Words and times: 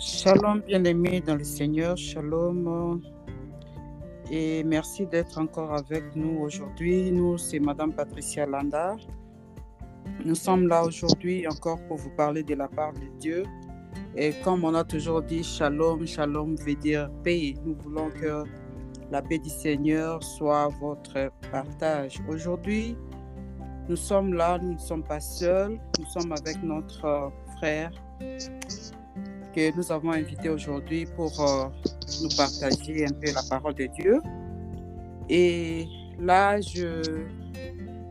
Shalom, 0.00 0.62
bien-aimés 0.66 1.20
dans 1.20 1.34
le 1.34 1.44
Seigneur. 1.44 1.98
Shalom. 1.98 3.02
Et 4.30 4.64
merci 4.64 5.06
d'être 5.06 5.38
encore 5.38 5.74
avec 5.74 6.16
nous 6.16 6.38
aujourd'hui. 6.40 7.12
Nous, 7.12 7.36
c'est 7.36 7.58
Madame 7.58 7.92
Patricia 7.92 8.46
Landa. 8.46 8.96
Nous 10.24 10.34
sommes 10.34 10.66
là 10.66 10.82
aujourd'hui 10.82 11.46
encore 11.46 11.78
pour 11.88 11.98
vous 11.98 12.10
parler 12.16 12.42
de 12.42 12.54
la 12.54 12.68
part 12.68 12.94
de 12.94 13.06
Dieu. 13.18 13.42
Et 14.16 14.32
comme 14.42 14.64
on 14.64 14.74
a 14.74 14.84
toujours 14.84 15.20
dit, 15.20 15.44
Shalom, 15.44 16.06
Shalom 16.06 16.56
veut 16.56 16.76
dire 16.76 17.10
paix. 17.22 17.52
Nous 17.66 17.76
voulons 17.82 18.08
que 18.08 18.44
la 19.10 19.20
paix 19.20 19.38
du 19.38 19.50
Seigneur 19.50 20.22
soit 20.22 20.68
votre 20.80 21.30
partage. 21.50 22.22
Aujourd'hui, 22.30 22.96
nous 23.88 23.96
sommes 23.96 24.34
là, 24.34 24.58
nous 24.58 24.74
ne 24.74 24.78
sommes 24.78 25.02
pas 25.02 25.20
seuls. 25.20 25.78
Nous 25.98 26.06
sommes 26.06 26.32
avec 26.32 26.62
notre 26.62 27.32
frère 27.56 27.90
que 29.54 29.76
nous 29.76 29.92
avons 29.92 30.12
invité 30.12 30.48
aujourd'hui 30.48 31.06
pour 31.16 31.32
euh, 31.40 31.68
nous 32.22 32.28
partager 32.36 33.04
un 33.04 33.12
peu 33.12 33.32
la 33.34 33.42
parole 33.48 33.74
de 33.74 33.86
Dieu. 33.86 34.20
Et 35.28 35.86
là, 36.18 36.60
je 36.60 37.24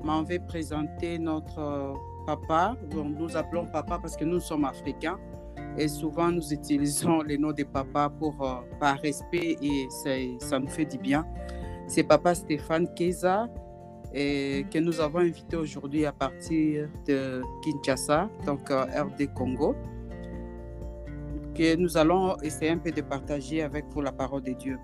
m'en 0.04 0.24
vais 0.24 0.40
présenter 0.40 1.18
notre 1.18 1.96
papa. 2.26 2.76
nous 2.94 3.36
appelons 3.36 3.66
papa 3.66 3.98
parce 4.00 4.16
que 4.16 4.26
nous 4.26 4.40
sommes 4.40 4.66
africains. 4.66 5.20
Et 5.78 5.88
souvent, 5.88 6.30
nous 6.32 6.54
utilisons 6.54 7.22
les 7.22 7.38
noms 7.38 7.54
de 7.54 7.64
papa 7.64 8.12
pour, 8.20 8.36
euh, 8.42 8.56
par 8.80 9.00
respect 9.00 9.58
et 9.62 9.88
ça 10.40 10.60
nous 10.60 10.68
fait 10.68 10.86
du 10.86 10.98
bien. 10.98 11.26
C'est 11.88 12.04
papa 12.04 12.36
Stéphane 12.36 12.94
Keza 12.94 13.48
et 14.14 14.66
que 14.72 14.80
nous 14.80 15.00
avons 15.00 15.20
invité 15.20 15.56
aujourd'hui 15.56 16.06
à 16.06 16.12
partir 16.12 16.90
de 17.08 17.42
Kinshasa, 17.64 18.30
donc 18.46 18.70
euh, 18.70 18.84
RD 18.84 19.34
Congo 19.34 19.76
que 21.54 21.76
nous 21.76 21.98
allons 21.98 22.38
essayer 22.42 22.72
un 22.72 22.78
peu 22.78 22.92
de 22.92 23.02
partager 23.02 23.62
avec 23.62 23.86
vous 23.90 24.02
la 24.02 24.12
parole 24.12 24.42
de 24.42 24.54
Dieu. 24.54 24.80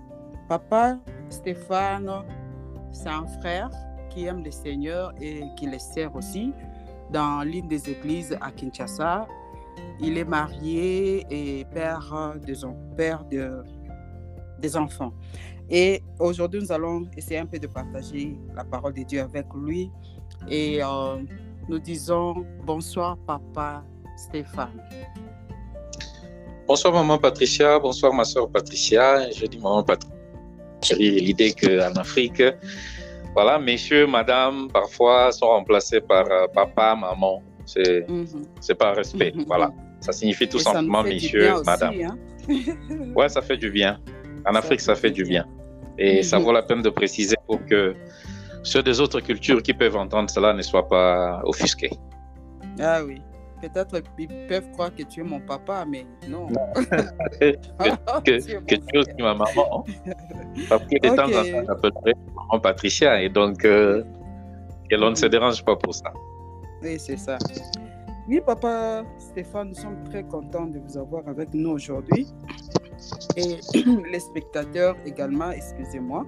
Papa 0.48 0.98
Stéphane, 1.28 2.10
c'est 2.92 3.08
un 3.08 3.26
frère 3.40 3.70
qui 4.10 4.26
aime 4.26 4.44
le 4.44 4.50
Seigneur 4.50 5.12
et 5.20 5.42
qui 5.56 5.66
le 5.66 5.78
sert 5.78 6.14
aussi 6.14 6.52
dans 7.10 7.42
l'une 7.42 7.68
des 7.68 7.90
églises 7.90 8.36
à 8.40 8.50
Kinshasa. 8.50 9.26
Il 10.00 10.18
est 10.18 10.24
marié 10.24 11.26
et 11.30 11.64
père, 11.66 12.36
de, 12.46 12.94
père 12.96 13.24
de, 13.24 13.62
des 14.58 14.76
enfants. 14.76 15.12
Et 15.70 16.02
aujourd'hui, 16.18 16.60
nous 16.60 16.72
allons 16.72 17.06
essayer 17.16 17.38
un 17.38 17.46
peu 17.46 17.58
de 17.58 17.66
partager 17.66 18.36
la 18.56 18.64
parole 18.64 18.94
de 18.94 19.02
Dieu 19.02 19.20
avec 19.20 19.46
lui. 19.54 19.90
Et 20.48 20.82
euh, 20.82 21.16
nous 21.68 21.78
disons 21.78 22.46
bonsoir, 22.64 23.18
Papa 23.26 23.84
Stéphane. 24.16 24.82
Bonsoir 26.66 26.92
maman 26.92 27.18
Patricia, 27.18 27.78
bonsoir 27.78 28.12
ma 28.12 28.24
soeur 28.24 28.50
Patricia. 28.50 29.30
Je 29.30 29.46
dis 29.46 29.58
maman 29.58 29.82
Patricia. 29.82 30.14
L'idée 30.96 31.52
qu'en 31.52 31.92
Afrique, 32.00 32.42
voilà, 33.34 33.58
messieurs, 33.58 34.06
madame, 34.06 34.68
parfois 34.72 35.32
sont 35.32 35.46
remplacés 35.46 36.00
par 36.00 36.24
euh, 36.30 36.46
papa, 36.48 36.94
maman. 36.94 37.42
C'est 37.66 38.06
mm 38.08 38.24
pas 38.78 38.92
respect. 38.92 39.32
Mhm. 39.34 39.44
Voilà. 39.46 39.70
Ça 40.00 40.12
signifie 40.12 40.48
tout 40.48 40.58
simplement 40.58 41.02
messieurs, 41.02 41.54
madame. 41.66 41.94
Hein? 42.00 42.18
ouais, 43.16 43.28
ça 43.28 43.42
fait 43.42 43.56
du 43.56 43.70
bien. 43.70 44.00
En 44.46 44.54
Afrique, 44.54 44.80
ça 44.80 44.94
fait 44.94 45.10
du 45.10 45.24
bien. 45.24 45.44
Et 45.98 46.22
ça 46.22 46.38
mhm. 46.38 46.44
vaut 46.44 46.52
la 46.52 46.62
peine 46.62 46.82
de 46.82 46.90
préciser 46.90 47.36
pour 47.46 47.64
que 47.66 47.94
ceux 48.62 48.82
des 48.82 49.00
autres 49.00 49.20
cultures 49.20 49.62
qui 49.62 49.74
peuvent 49.74 49.96
entendre 49.96 50.30
cela 50.30 50.52
ne 50.52 50.62
soient 50.62 50.88
pas 50.88 51.40
offusqués. 51.44 51.90
Ah 52.80 53.00
oui. 53.04 53.20
Peut-être 53.60 54.00
ils 54.18 54.28
peuvent 54.48 54.70
croire 54.72 54.94
que 54.94 55.02
tu 55.02 55.20
es 55.20 55.24
mon 55.24 55.40
papa, 55.40 55.84
mais 55.84 56.06
non. 56.28 56.46
que, 57.40 57.54
tu 58.24 58.76
es 58.94 58.98
aussi 58.98 59.10
ma 59.18 59.34
maman. 59.34 59.84
Parce 60.68 60.84
que 60.84 61.00
de 61.00 61.08
temps 61.08 61.24
en 61.24 61.30
temps, 61.30 61.64
j'appellerai 61.66 62.14
maman 62.36 62.60
Patricia. 62.60 63.20
Et 63.20 63.28
donc, 63.28 63.64
euh, 63.64 64.04
que 64.88 64.94
l'on 64.94 65.10
ne 65.10 65.16
se 65.16 65.26
dérange 65.26 65.64
pas 65.64 65.74
pour 65.74 65.92
ça. 65.92 66.12
Oui, 66.82 66.98
c'est 66.98 67.16
ça. 67.16 67.38
Oui, 68.28 68.40
papa 68.44 69.02
Stéphane, 69.18 69.70
nous 69.70 69.74
sommes 69.74 70.04
très 70.04 70.22
contents 70.22 70.66
de 70.66 70.78
vous 70.78 70.96
avoir 70.96 71.26
avec 71.26 71.52
nous 71.52 71.70
aujourd'hui. 71.70 72.28
Et 73.36 73.58
les 74.12 74.20
spectateurs 74.20 74.96
également, 75.04 75.50
excusez-moi. 75.50 76.26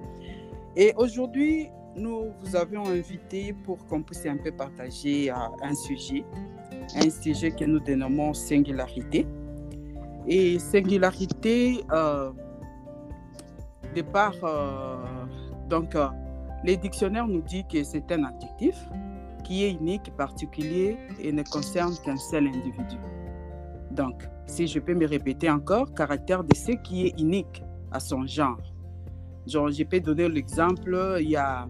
Et 0.75 0.93
aujourd'hui, 0.95 1.69
nous 1.95 2.31
vous 2.41 2.55
avions 2.55 2.85
invité 2.85 3.53
pour 3.53 3.85
qu'on 3.87 4.01
puisse 4.01 4.25
un 4.25 4.37
peu 4.37 4.51
partager 4.51 5.29
euh, 5.29 5.35
un 5.61 5.75
sujet 5.75 6.23
un 6.95 7.09
sujet 7.09 7.51
que 7.51 7.65
nous 7.65 7.79
dénommons 7.79 8.33
singularité. 8.33 9.25
Et 10.27 10.59
singularité, 10.59 11.83
euh, 11.91 12.31
de 13.95 14.01
part, 14.01 14.35
euh, 14.43 14.97
donc, 15.69 15.95
les 16.63 16.77
dictionnaires 16.77 17.27
nous 17.27 17.41
disent 17.41 17.65
que 17.71 17.83
c'est 17.83 18.11
un 18.11 18.25
adjectif 18.25 18.75
qui 19.43 19.63
est 19.63 19.71
unique, 19.71 20.11
particulier 20.15 20.97
et 21.19 21.31
ne 21.31 21.43
concerne 21.43 21.95
qu'un 22.03 22.17
seul 22.17 22.47
individu. 22.47 22.97
Donc, 23.91 24.27
si 24.51 24.67
je 24.67 24.79
peux 24.79 24.93
me 24.93 25.07
répéter 25.07 25.49
encore, 25.49 25.93
caractère 25.93 26.43
de 26.43 26.53
ce 26.53 26.73
qui 26.73 27.07
est 27.07 27.19
unique 27.19 27.63
à 27.91 27.99
son 27.99 28.27
genre. 28.27 28.61
Genre, 29.47 29.71
je 29.71 29.83
peux 29.83 30.01
donner 30.01 30.27
l'exemple, 30.27 31.17
il 31.21 31.29
y 31.29 31.35
a 31.37 31.67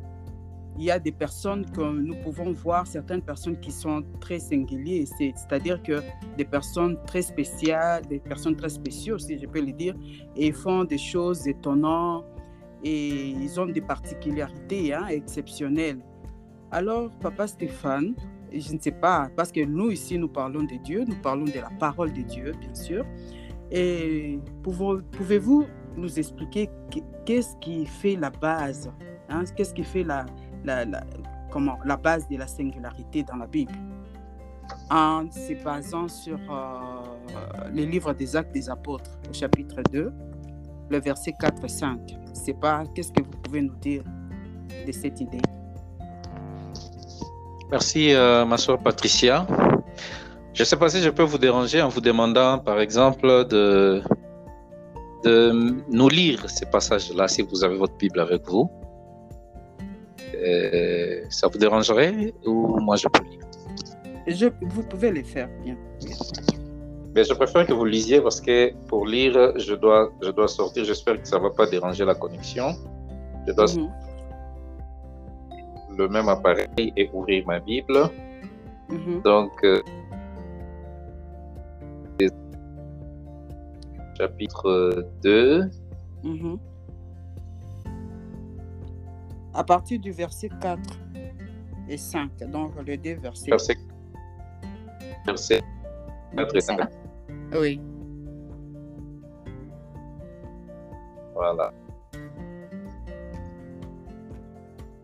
y 0.78 0.90
a 0.90 0.98
des 0.98 1.12
personnes 1.12 1.66
que 1.70 1.82
nous 1.82 2.16
pouvons 2.24 2.54
voir, 2.54 2.88
certaines 2.88 3.22
personnes 3.22 3.60
qui 3.60 3.72
sont 3.72 4.04
très 4.20 4.40
singulières, 4.40 5.06
c'est-à-dire 5.08 5.84
que 5.84 6.02
des 6.38 6.46
personnes 6.46 6.98
très 7.06 7.22
spéciales, 7.22 8.04
des 8.08 8.20
personnes 8.20 8.56
très 8.56 8.70
spéciaux, 8.70 9.20
si 9.20 9.38
je 9.38 9.46
peux 9.46 9.62
le 9.62 9.74
dire, 9.74 9.96
et 10.36 10.52
font 10.52 10.84
des 10.84 10.98
choses 10.98 11.48
étonnantes 11.48 12.26
et 12.84 13.30
ils 13.30 13.60
ont 13.60 13.68
des 13.68 13.82
particularités 13.82 14.94
hein, 14.94 15.08
exceptionnelles. 15.08 16.00
Alors, 16.72 17.12
Papa 17.20 17.46
Stéphane, 17.48 18.16
je 18.54 18.74
ne 18.74 18.80
sais 18.80 18.92
pas, 18.92 19.30
parce 19.36 19.52
que 19.52 19.64
nous 19.64 19.92
ici, 19.92 20.18
nous 20.18 20.28
parlons 20.28 20.64
de 20.64 20.76
Dieu, 20.84 21.04
nous 21.08 21.16
parlons 21.22 21.46
de 21.46 21.60
la 21.60 21.70
parole 21.80 22.12
de 22.12 22.22
Dieu, 22.22 22.54
bien 22.60 22.74
sûr. 22.74 23.06
Et 23.72 24.40
pouvez-vous 24.64 25.66
nous 25.96 26.20
expliquer 26.20 26.70
qu'est-ce 27.26 27.56
qui 27.58 27.86
fait 27.86 28.16
la 28.16 28.30
base 28.30 28.92
hein, 29.30 29.44
Qu'est-ce 29.56 29.74
qui 29.74 29.84
fait 29.84 30.04
la, 30.04 30.26
comment, 31.50 31.78
la 31.86 31.96
base 31.96 32.28
de 32.28 32.38
la 32.38 32.48
singularité 32.48 33.24
dans 33.24 33.38
la 33.38 33.48
Bible? 33.48 33.74
En 34.90 35.30
se 35.32 35.54
basant 35.64 36.08
sur 36.08 36.38
euh, 36.38 37.70
le 37.74 37.84
livre 37.84 38.14
des 38.14 38.36
Actes 38.36 38.54
des 38.54 38.70
Apôtres, 38.70 39.18
au 39.30 39.34
chapitre 39.34 39.82
2, 39.92 40.12
le 40.90 41.00
verset 41.00 41.34
4 41.40 41.64
et 41.64 41.68
5. 41.70 42.00
C'est 42.34 42.60
pas, 42.60 42.84
qu'est-ce 42.94 43.12
que 43.12 43.22
vous 43.22 43.38
pouvez 43.44 43.62
nous 43.62 43.76
dire 43.76 44.04
de 44.86 44.92
cette 44.92 45.20
idée? 45.22 45.42
Merci, 47.72 48.14
euh, 48.14 48.44
ma 48.46 48.58
soeur 48.58 48.78
Patricia. 48.80 49.48
Je 50.54 50.62
ne 50.62 50.66
sais 50.66 50.76
pas 50.76 50.90
si 50.90 51.02
je 51.02 51.10
peux 51.10 51.24
vous 51.24 51.38
déranger 51.38 51.82
en 51.82 51.88
vous 51.88 52.02
demandant, 52.02 52.60
par 52.60 52.82
exemple, 52.82 53.46
de, 53.48 54.02
de 55.24 55.54
nous 55.90 56.10
lire 56.10 56.50
ces 56.50 56.66
passages-là, 56.66 57.30
si 57.30 57.44
vous 57.44 57.64
avez 57.64 57.78
votre 57.78 57.96
Bible 57.96 58.20
avec 58.20 58.46
vous. 58.46 58.70
Euh, 60.36 61.22
ça 61.30 61.48
vous 61.48 61.58
dérangerait 61.58 62.34
ou 62.46 62.78
moi 62.80 62.96
je 62.98 63.08
peux 63.08 63.24
lire? 63.24 63.40
Je, 64.28 64.48
Vous 64.62 64.84
pouvez 64.84 65.12
les 65.12 65.24
faire, 65.24 65.48
bien. 65.64 65.78
Mais 67.16 67.24
je 67.24 67.34
préfère 67.34 67.66
que 67.66 67.74
vous 67.74 67.86
lisiez 67.86 68.20
parce 68.20 68.42
que 68.42 68.74
pour 68.88 69.06
lire, 69.06 69.54
je 69.58 69.76
dois, 69.76 70.12
je 70.22 70.32
dois 70.32 70.48
sortir. 70.48 70.84
J'espère 70.84 71.22
que 71.22 71.28
ça 71.28 71.38
ne 71.38 71.44
va 71.44 71.52
pas 71.52 71.68
déranger 71.68 72.04
la 72.04 72.16
connexion. 72.16 72.76
Je 73.48 73.54
dois 73.54 73.66
mm 73.66 74.01
le 75.98 76.08
même 76.08 76.30
appareil 76.30 76.94
et 76.96 77.10
ouvrir 77.14 77.46
ma 77.48 77.60
Bible. 77.60 78.10
Mhm. 78.90 79.22
Donc, 79.22 79.52
euh, 79.64 79.82
chapitre 84.18 85.06
2. 85.24 85.70
à 89.54 89.64
partir 89.64 90.00
du 90.00 90.12
verset 90.12 90.50
4 90.62 90.80
et 91.90 91.98
5. 91.98 92.32
Donc, 92.52 92.74
les 92.86 92.98
deux 92.98 93.16
versets. 93.16 93.50
Verset, 93.50 93.78
verset 95.26 95.62
4 96.38 96.56
et 96.56 96.62
5. 96.62 96.80
Oui. 97.60 97.82
Voilà. 101.34 101.74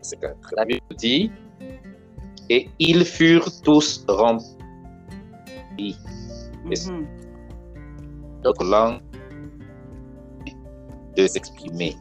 Verset 0.08 0.16
4. 0.20 0.54
La 0.56 0.64
Bible 0.64 0.96
dit 0.96 1.30
Et 2.48 2.68
ils 2.78 3.04
furent 3.04 3.50
tous 3.62 4.04
remplis. 4.08 5.96
Mm 6.64 6.72
-hmm. 6.72 7.06
Donc, 8.42 8.62
langue 8.62 9.00
de 11.16 11.26
s'exprimer. 11.26 11.96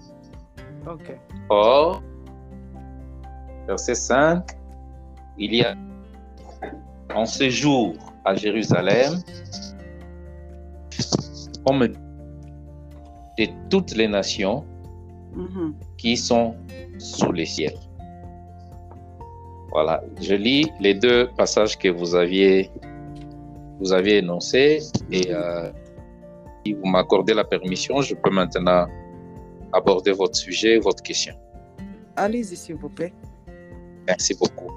Or, 1.50 2.02
verset 3.68 3.96
5, 3.96 4.44
il 5.38 5.54
y 5.56 5.64
a 5.64 5.76
en 7.14 7.26
ce 7.26 7.50
jour 7.50 7.94
à 8.24 8.36
Jérusalem, 8.36 9.14
comme 11.66 11.88
de 13.38 13.46
toutes 13.70 13.96
les 13.96 14.08
nations 14.08 14.64
Mhm. 15.36 15.76
qui 15.98 16.18
sont 16.18 16.56
sous 16.98 17.32
les 17.32 17.46
ciels. 17.46 17.78
Voilà, 19.78 20.02
je 20.20 20.34
lis 20.34 20.72
les 20.80 20.96
deux 20.96 21.30
passages 21.38 21.78
que 21.78 21.88
vous 21.88 22.16
aviez, 22.16 22.72
vous 23.80 23.94
aviez 23.94 24.18
énoncés 24.18 24.80
et 25.12 25.26
euh, 25.30 25.70
si 26.66 26.74
vous 26.74 26.88
m'accordez 26.88 27.36
la 27.36 27.44
permission, 27.44 28.02
je 28.02 28.16
peux 28.16 28.32
maintenant 28.32 28.88
aborder 29.74 30.14
votre 30.14 30.36
sujet, 30.36 30.80
votre 30.80 31.04
question. 31.04 31.36
Allez-y, 32.16 32.56
s'il 32.56 32.74
vous 32.74 32.90
plaît. 32.90 33.14
Merci 34.08 34.34
beaucoup. 34.34 34.72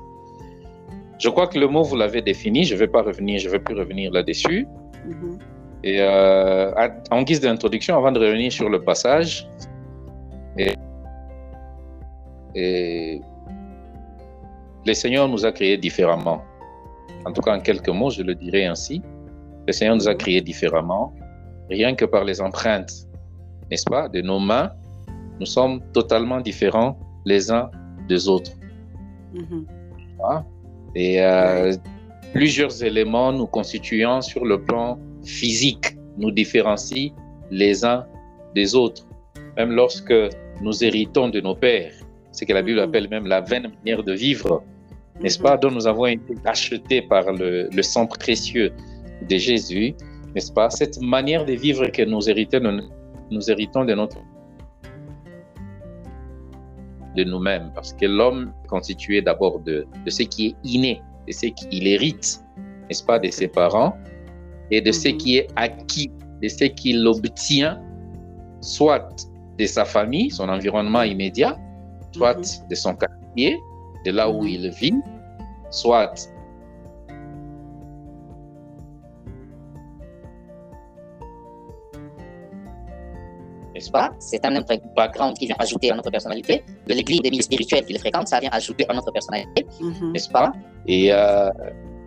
Je 1.18 1.30
crois 1.30 1.46
que 1.46 1.58
le 1.58 1.66
mot, 1.66 1.82
vous 1.82 1.96
l'avez 1.96 2.20
défini. 2.20 2.64
Je 2.64 2.74
ne 2.74 2.80
vais 2.80 2.88
pas 2.88 3.00
revenir, 3.00 3.40
je 3.40 3.46
ne 3.46 3.52
vais 3.52 3.58
plus 3.58 3.76
revenir 3.78 4.12
là-dessus. 4.12 4.66
Mhm. 5.06 5.38
Et 5.82 6.02
euh, 6.02 6.88
en 7.10 7.22
guise 7.22 7.40
d'introduction, 7.40 7.96
avant 7.96 8.12
de 8.12 8.20
revenir 8.20 8.52
sur 8.52 8.68
le 8.68 8.82
passage, 8.82 9.48
et, 10.58 10.74
et 12.54 13.22
le 14.86 14.94
Seigneur 14.94 15.28
nous 15.28 15.44
a 15.44 15.52
créés 15.52 15.76
différemment. 15.76 16.42
En 17.26 17.32
tout 17.32 17.42
cas, 17.42 17.56
en 17.56 17.60
quelques 17.60 17.88
mots, 17.88 18.10
je 18.10 18.22
le 18.22 18.34
dirais 18.34 18.64
ainsi. 18.64 19.02
Le 19.66 19.72
Seigneur 19.72 19.96
nous 19.96 20.08
a 20.08 20.14
créés 20.14 20.40
différemment, 20.40 21.14
rien 21.68 21.94
que 21.94 22.04
par 22.04 22.24
les 22.24 22.40
empreintes, 22.40 22.92
n'est-ce 23.70 23.84
pas, 23.84 24.08
de 24.08 24.20
nos 24.20 24.38
mains. 24.38 24.72
Nous 25.38 25.46
sommes 25.46 25.80
totalement 25.92 26.40
différents 26.40 26.98
les 27.24 27.50
uns 27.50 27.70
des 28.08 28.28
autres. 28.28 28.52
Mhm. 29.34 29.66
Et 30.94 31.22
euh, 31.22 31.72
plusieurs 32.32 32.82
éléments 32.82 33.32
nous 33.32 33.46
constituant 33.46 34.20
sur 34.20 34.44
le 34.44 34.62
plan 34.62 34.98
physique 35.24 35.96
nous 36.16 36.30
différencient 36.30 37.12
les 37.50 37.84
uns 37.84 38.06
des 38.54 38.74
autres. 38.74 39.06
Même 39.56 39.72
lorsque 39.72 40.14
nous 40.60 40.84
héritons 40.84 41.28
de 41.28 41.40
nos 41.40 41.54
pères, 41.54 41.92
ce 42.32 42.44
que 42.44 42.52
la 42.52 42.62
Bible 42.62 42.78
Mhm. 42.80 42.88
appelle 42.88 43.08
même 43.08 43.26
la 43.26 43.40
vaine 43.40 43.70
manière 43.78 44.02
de 44.02 44.12
vivre, 44.12 44.62
n'est-ce 45.20 45.38
Mhm. 45.38 45.44
pas, 45.44 45.56
dont 45.56 45.70
nous 45.70 45.86
avons 45.86 46.06
été 46.06 46.34
achetés 46.44 47.02
par 47.02 47.32
le, 47.32 47.68
le 47.72 47.82
sang 47.82 48.06
précieux 48.06 48.72
de 49.28 49.36
Jésus, 49.36 49.94
n'est-ce 50.34 50.52
pas, 50.52 50.70
cette 50.70 51.00
manière 51.00 51.44
de 51.44 51.52
vivre 51.52 51.86
que 51.88 52.02
nous 52.02 52.28
héritons, 52.28 52.60
de- 52.60 52.82
nous 53.30 53.50
héritons 53.50 53.84
de 53.84 53.94
notre 53.94 54.18
de 57.16 57.24
nous-mêmes, 57.24 57.72
parce 57.74 57.92
que 57.92 58.06
l'homme 58.06 58.52
est 58.64 58.68
constitué 58.68 59.20
d'abord 59.20 59.58
de, 59.60 59.84
de 60.04 60.10
ce 60.10 60.22
qui 60.22 60.46
est 60.48 60.54
inné, 60.62 61.02
de 61.26 61.32
ce 61.32 61.46
qu'il 61.46 61.86
hérite, 61.88 62.40
n'est-ce 62.88 63.02
pas, 63.04 63.18
de 63.18 63.28
ses 63.30 63.48
parents, 63.48 63.96
et 64.70 64.80
de 64.80 64.92
ce 64.92 65.08
Mhm. 65.08 65.16
qui 65.16 65.36
est 65.38 65.48
acquis, 65.56 66.10
de 66.40 66.46
ce 66.48 66.64
qu'il 66.66 67.04
obtient, 67.06 67.82
soit 68.60 69.08
de 69.58 69.66
sa 69.66 69.84
famille, 69.84 70.30
son 70.30 70.48
environnement 70.48 71.02
immédiat, 71.02 71.58
soit 72.12 72.34
Mhm. 72.38 72.68
de 72.68 72.74
son 72.74 72.94
quartier, 72.94 73.60
de 74.04 74.10
là 74.10 74.28
où 74.30 74.42
Mhm. 74.42 74.48
il 74.48 74.70
vit, 74.70 74.94
soit 75.70 76.12
n'est-ce 83.74 83.90
pas? 83.90 84.12
C'est 84.18 84.44
un 84.44 84.56
autre 84.56 84.74
background 84.96 85.36
qui 85.36 85.46
vient 85.46 85.56
ajouter 85.58 85.90
à 85.90 85.94
notre 85.96 86.10
personnalité. 86.10 86.62
De 86.86 86.94
l'église, 86.94 87.20
des 87.22 87.30
milieux 87.30 87.42
spirituels 87.42 87.84
qu'il 87.84 87.98
fréquente, 87.98 88.28
ça 88.28 88.40
vient 88.40 88.50
ajouter 88.52 88.84
à 88.88 88.94
notre 88.94 89.12
personnalité. 89.12 89.66
Mhm. 89.80 90.12
n'est-ce 90.12 90.28
pas? 90.30 90.52
Et, 90.86 91.12
euh, 91.12 91.50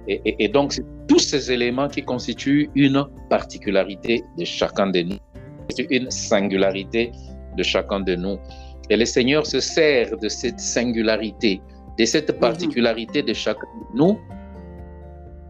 et, 0.07 0.21
et- 0.25 0.44
et 0.45 0.47
donc, 0.49 0.73
c'est 0.73 0.85
tous 1.07 1.19
ces 1.19 1.51
éléments 1.51 1.88
qui 1.88 2.03
constituent 2.03 2.69
une 2.75 3.06
particularité 3.29 4.23
de 4.38 4.44
chacun 4.45 4.88
de 4.88 5.01
nous, 5.01 5.17
C'est 5.69 5.88
une 5.91 6.11
singularité 6.11 7.11
de 7.57 7.63
chacun 7.63 8.01
de 8.01 8.15
nous. 8.15 8.38
Et 8.89 8.97
le 8.97 9.06
Seigneur 9.06 9.45
se 9.45 9.59
sert 9.59 10.18
de 10.18 10.27
cette 10.30 10.59
singularité, 10.59 11.62
de 11.97 12.06
cette 12.06 12.39
particularité 12.39 13.21
de 13.24 13.33
chacun 13.33 13.62
de 13.94 13.97
nous, 13.97 14.18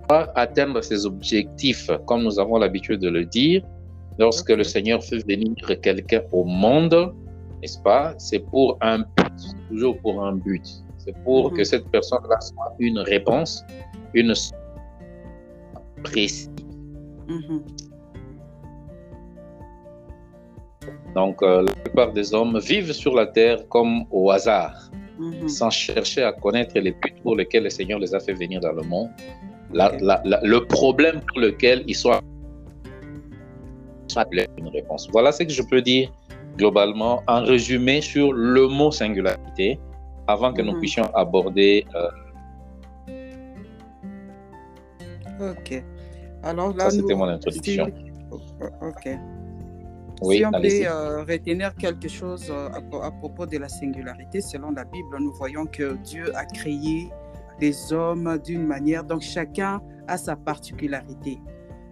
pour 0.07 0.24
atteindre 0.35 0.81
ses 0.81 1.06
objectifs, 1.06 1.89
comme 2.06 2.24
nous 2.24 2.39
avons 2.39 2.57
l'habitude 2.57 3.00
de 3.00 3.09
le 3.09 3.25
dire. 3.25 3.63
Lorsque 4.19 4.50
le 4.50 4.63
Seigneur 4.63 5.03
fait 5.03 5.25
venir 5.27 5.56
quelqu'un 5.81 6.21
au 6.31 6.44
monde, 6.44 7.13
n'est-ce 7.62 7.80
pas 7.80 8.13
C'est 8.18 8.39
pour 8.39 8.77
un 8.81 9.00
but, 9.00 9.39
toujours 9.69 9.97
pour 10.00 10.24
un 10.24 10.35
but. 10.35 10.62
C'est 11.00 11.15
pour 11.24 11.50
Mhm. 11.51 11.57
que 11.57 11.63
cette 11.63 11.88
personne-là 11.89 12.39
soit 12.39 12.74
une 12.80 13.00
réponse, 13.00 13.63
une 14.13 14.33
précise. 16.03 16.50
Mhm. 17.27 17.63
Donc, 21.15 21.42
euh, 21.44 21.62
la 21.63 21.71
plupart 21.83 22.12
des 22.12 22.33
hommes 22.33 22.57
vivent 22.60 22.92
sur 22.94 23.13
la 23.15 23.27
terre 23.27 23.68
comme 23.69 24.06
au 24.12 24.31
hasard, 24.31 24.89
Mhm. 25.19 25.48
sans 25.48 25.69
chercher 25.69 26.24
à 26.24 26.31
connaître 26.33 26.74
les 26.80 26.92
buts 26.92 27.13
pour 27.21 27.36
lesquels 27.36 27.63
le 27.63 27.69
Seigneur 27.69 28.00
les 28.00 28.13
a 28.15 28.19
fait 28.19 28.33
venir 28.33 28.60
dans 28.62 28.71
le 28.74 28.81
monde, 28.81 29.10
la- 29.71 29.94
Ok. 29.94 30.01
la- 30.01 30.21
la- 30.25 30.42
le 30.44 30.65
problème 30.65 31.21
pour 31.27 31.39
lequel 31.39 31.83
ils 31.88 31.95
sont 31.95 32.13
soit 34.07 34.27
une 34.57 34.68
réponse. 34.68 35.07
Voilà 35.12 35.31
ce 35.31 35.44
que 35.44 35.50
je 35.51 35.62
peux 35.63 35.81
dire 35.81 36.12
globalement 36.57 37.24
en 37.27 37.44
résumé 37.44 38.01
sur 38.01 38.31
le 38.33 38.68
mot 38.68 38.92
singularité 38.92 39.80
avant 40.27 40.54
que 40.54 40.62
nous 40.62 40.74
Mhm. 40.74 40.80
puissions 40.80 41.06
aborder 41.16 41.86
euh, 41.95 42.09
Ok. 45.51 45.83
Alors 46.44 46.75
là, 46.75 46.89
c'était 46.92 47.13
nous, 47.13 47.18
mon 47.18 47.25
introduction. 47.27 47.88
si- 47.88 48.12
ok. 48.89 49.18
Oui, 50.23 50.37
si 50.37 50.45
on 50.45 50.51
peut 50.51 50.59
euh, 50.63 51.23
retenir 51.23 51.75
quelque 51.75 52.07
chose 52.07 52.47
euh, 52.49 52.69
à, 52.73 52.81
pro- 52.81 53.01
à 53.03 53.11
propos 53.11 53.45
de 53.45 53.57
la 53.57 53.69
singularité, 53.69 54.41
selon 54.41 54.71
la 54.71 54.85
Bible, 54.85 55.17
nous 55.19 55.33
voyons 55.33 55.65
que 55.65 55.95
Dieu 55.97 56.35
a 56.35 56.45
créé 56.45 57.09
les 57.59 57.93
hommes 57.93 58.37
d'une 58.43 58.65
manière, 58.65 59.03
donc 59.03 59.21
chacun 59.21 59.81
a 60.07 60.17
sa 60.17 60.35
particularité. 60.35 61.39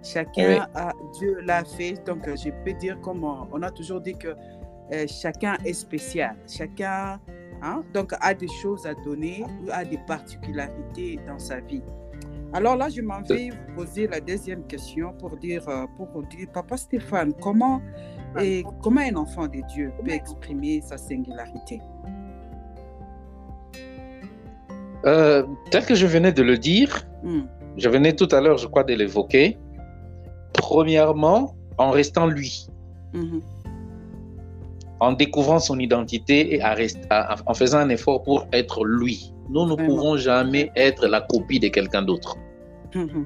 Chacun 0.03 0.47
Oui. 0.47 0.65
a, 0.75 0.93
Dieu 1.19 1.39
l'a 1.45 1.63
fait, 1.63 1.93
donc 2.05 2.27
euh, 2.27 2.35
je 2.35 2.49
peux 2.65 2.73
dire 2.73 2.99
comme 3.01 3.23
on, 3.23 3.47
on 3.51 3.61
a 3.61 3.69
toujours 3.69 4.01
dit 4.01 4.15
que 4.15 4.29
euh, 4.29 5.05
chacun 5.07 5.57
est 5.63 5.73
spécial, 5.73 6.35
chacun 6.47 7.19
hein, 7.61 7.83
donc 7.93 8.13
a 8.19 8.33
des 8.33 8.47
choses 8.61 8.85
à 8.87 8.93
donner 8.95 9.43
ou 9.63 9.69
a 9.71 9.85
des 9.85 9.99
particularités 10.07 11.19
dans 11.27 11.37
sa 11.39 11.59
vie. 11.59 11.83
Alors 12.53 12.75
là, 12.75 12.89
je 12.89 12.99
m'en 13.01 13.21
vais 13.21 13.49
vous 13.51 13.75
poser 13.75 14.07
la 14.07 14.19
deuxième 14.19 14.65
question 14.67 15.13
pour 15.13 15.37
dire, 15.37 15.63
pour 15.95 16.23
dire, 16.23 16.47
Papa 16.51 16.75
Stéphane, 16.75 17.31
comment, 17.41 17.81
et 18.39 18.63
comment 18.81 19.01
un 19.01 19.15
enfant 19.15 19.47
de 19.47 19.61
Dieu 19.73 19.91
peut 20.03 20.11
exprimer 20.11 20.81
sa 20.81 20.97
singularité? 20.97 21.81
Euh, 25.05 25.43
tel 25.71 25.85
que 25.85 25.95
je 25.95 26.05
venais 26.05 26.31
de 26.31 26.43
le 26.43 26.57
dire, 26.57 27.07
Hmm, 27.23 27.41
je 27.77 27.87
venais 27.89 28.13
tout 28.15 28.27
à 28.31 28.41
l'heure, 28.41 28.57
je 28.57 28.67
crois, 28.67 28.83
de 28.83 28.93
l'évoquer. 28.93 29.57
Premièrement, 30.53 31.55
en 31.77 31.89
restant 31.91 32.27
lui, 32.27 32.67
mhm, 33.13 33.41
en 34.99 35.13
découvrant 35.13 35.59
son 35.59 35.79
identité 35.79 36.55
et 36.55 36.61
à 36.61 36.73
rest- 36.75 37.05
à- 37.09 37.35
en 37.45 37.53
faisant 37.53 37.79
un 37.79 37.89
effort 37.89 38.21
pour 38.23 38.47
être 38.53 38.85
lui. 38.85 39.33
Nous 39.49 39.65
ne 39.65 39.75
pouvons 39.75 40.17
jamais 40.17 40.71
être 40.75 41.07
la 41.07 41.21
copie 41.21 41.59
de 41.59 41.67
quelqu'un 41.69 42.03
d'autre. 42.03 42.37
mhm, 42.95 43.25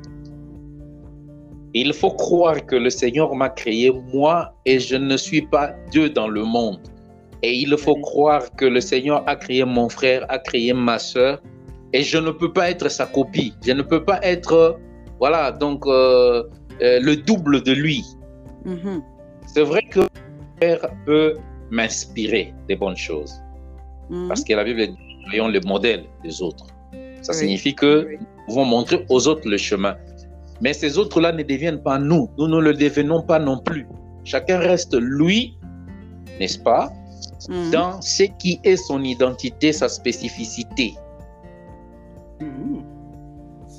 Il 1.78 1.92
faut 1.94 2.12
croire 2.12 2.66
que 2.66 2.78
le 2.78 2.90
Seigneur 2.90 3.36
m'a 3.36 3.50
créé 3.50 3.92
moi 4.14 4.54
et 4.66 4.80
je 4.80 4.96
ne 4.96 5.18
suis 5.18 5.42
pas 5.42 5.74
Dieu 5.92 6.10
dans 6.10 6.30
le 6.30 6.44
monde. 6.46 6.80
Et 7.44 7.54
il 7.54 7.78
faut 7.78 7.98
croire 7.98 8.44
que 8.56 8.64
le 8.66 8.80
Seigneur 8.80 9.24
a 9.28 9.36
créé 9.36 9.66
mon 9.66 9.90
frère, 9.90 10.26
a 10.30 10.40
créé 10.40 10.72
ma 10.72 10.98
soeur 10.98 11.42
et 11.92 12.02
je 12.02 12.18
ne 12.18 12.32
peux 12.32 12.52
pas 12.54 12.70
être 12.72 12.88
sa 12.90 13.06
copie. 13.06 13.54
Je 13.66 13.74
ne 13.74 13.82
peux 13.82 14.02
pas 14.04 14.20
être, 14.24 14.80
voilà, 15.20 15.52
donc 15.52 15.86
euh, 15.86 16.44
euh, 16.82 17.00
le 17.02 17.18
double 17.18 17.62
de 17.62 17.74
lui. 17.74 18.06
mhm, 18.64 19.02
C'est 19.46 19.64
vrai 19.64 19.82
que 19.92 20.00
mon 20.00 20.48
frère 20.58 20.80
peut 21.06 21.36
m'inspirer 21.72 22.54
des 22.70 22.78
bonnes 22.78 22.96
choses 23.10 23.34
mhm. 24.10 24.30
parce 24.30 24.46
que 24.46 24.54
la 24.54 24.64
Bible 24.64 24.88
dit 24.88 24.98
soyons 25.28 25.50
le 25.50 25.60
modèle 25.66 26.06
des 26.24 26.42
autres. 26.42 26.68
Ça 27.22 27.34
Oui. 27.34 27.40
signifie 27.40 27.76
que 27.76 28.06
Oui. 28.08 28.18
nous 28.20 28.46
pouvons 28.46 28.66
montrer 28.66 29.06
aux 29.10 29.28
autres 29.28 29.48
le 29.50 29.58
chemin. 29.58 29.96
Mais 30.62 30.74
ces 30.74 30.98
autres-là 30.98 31.32
ne 31.32 31.44
deviennent 31.44 31.82
pas 31.82 32.00
nous. 32.00 32.30
Nous 32.38 32.48
ne 32.48 32.60
le 32.60 32.74
devenons 32.74 33.22
pas 33.22 33.40
non 33.40 33.60
plus. 33.60 33.88
Chacun 34.24 34.58
reste 34.60 34.96
lui, 34.96 35.58
n'est-ce 36.40 36.60
pas, 36.60 36.92
Mhm, 37.50 37.72
dans 37.72 38.02
ce 38.02 38.24
qui 38.24 38.60
est 38.64 38.78
son 38.78 39.04
identité, 39.04 39.72
sa 39.72 39.90
spécificité. 39.90 40.96
mhm. 42.40 42.84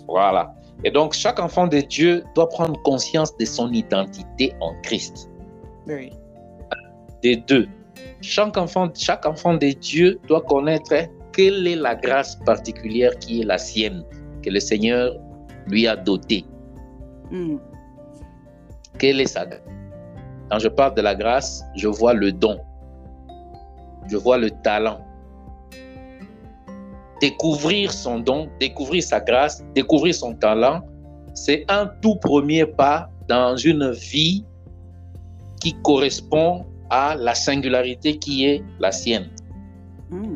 Voilà. 0.08 0.54
Et 0.84 0.90
donc, 0.90 1.14
chaque 1.14 1.40
enfant 1.40 1.66
de 1.66 1.80
Dieu 1.80 2.22
doit 2.34 2.48
prendre 2.48 2.80
conscience 2.82 3.36
de 3.38 3.44
son 3.44 3.72
identité 3.72 4.52
en 4.60 4.72
Christ. 4.82 5.28
Oui. 5.88 6.10
Des 7.22 7.36
deux. 7.36 7.66
Chaque 8.20 8.56
enfant, 8.56 8.88
chaque 8.94 9.26
enfant 9.26 9.54
de 9.54 9.68
Dieu 9.80 10.20
doit 10.28 10.42
connaître 10.42 10.94
quelle 11.32 11.66
est 11.66 11.76
la 11.76 11.94
grâce 11.94 12.36
particulière 12.46 13.16
qui 13.18 13.40
est 13.40 13.44
la 13.44 13.58
sienne, 13.58 14.04
que 14.42 14.50
le 14.50 14.60
Seigneur 14.60 15.14
lui 15.66 15.86
a 15.88 15.96
dotée. 15.96 16.44
Mm. 17.30 17.56
Quelle 18.98 19.20
est 19.20 19.26
sa 19.26 19.46
grâce 19.46 19.60
Quand 20.50 20.58
je 20.58 20.68
parle 20.68 20.94
de 20.94 21.02
la 21.02 21.14
grâce, 21.14 21.64
je 21.76 21.88
vois 21.88 22.14
le 22.14 22.32
don. 22.32 22.58
Je 24.08 24.16
vois 24.16 24.38
le 24.38 24.50
talent. 24.50 25.00
Découvrir 27.20 27.92
son 27.92 28.20
don, 28.20 28.48
découvrir 28.60 29.02
sa 29.02 29.20
grâce, 29.20 29.64
découvrir 29.74 30.14
son 30.14 30.34
talent, 30.34 30.82
c'est 31.34 31.64
un 31.68 31.86
tout 32.02 32.16
premier 32.16 32.66
pas 32.66 33.10
dans 33.28 33.56
une 33.56 33.90
vie 33.90 34.44
qui 35.60 35.74
correspond 35.82 36.66
à 36.90 37.16
la 37.16 37.34
singularité 37.34 38.18
qui 38.18 38.46
est 38.46 38.62
la 38.78 38.92
sienne. 38.92 39.30
Mm. 40.10 40.34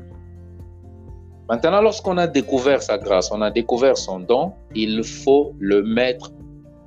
Maintenant, 1.49 1.83
lorsqu'on 1.83 2.17
a 2.17 2.27
découvert 2.27 2.83
sa 2.83 2.97
grâce, 2.97 3.31
on 3.33 3.43
a 3.43 3.51
découvert 3.51 3.97
son 3.97 4.21
don, 4.21 4.53
il 4.75 5.03
faut 5.03 5.53
le 5.59 5.83
mettre 5.83 6.31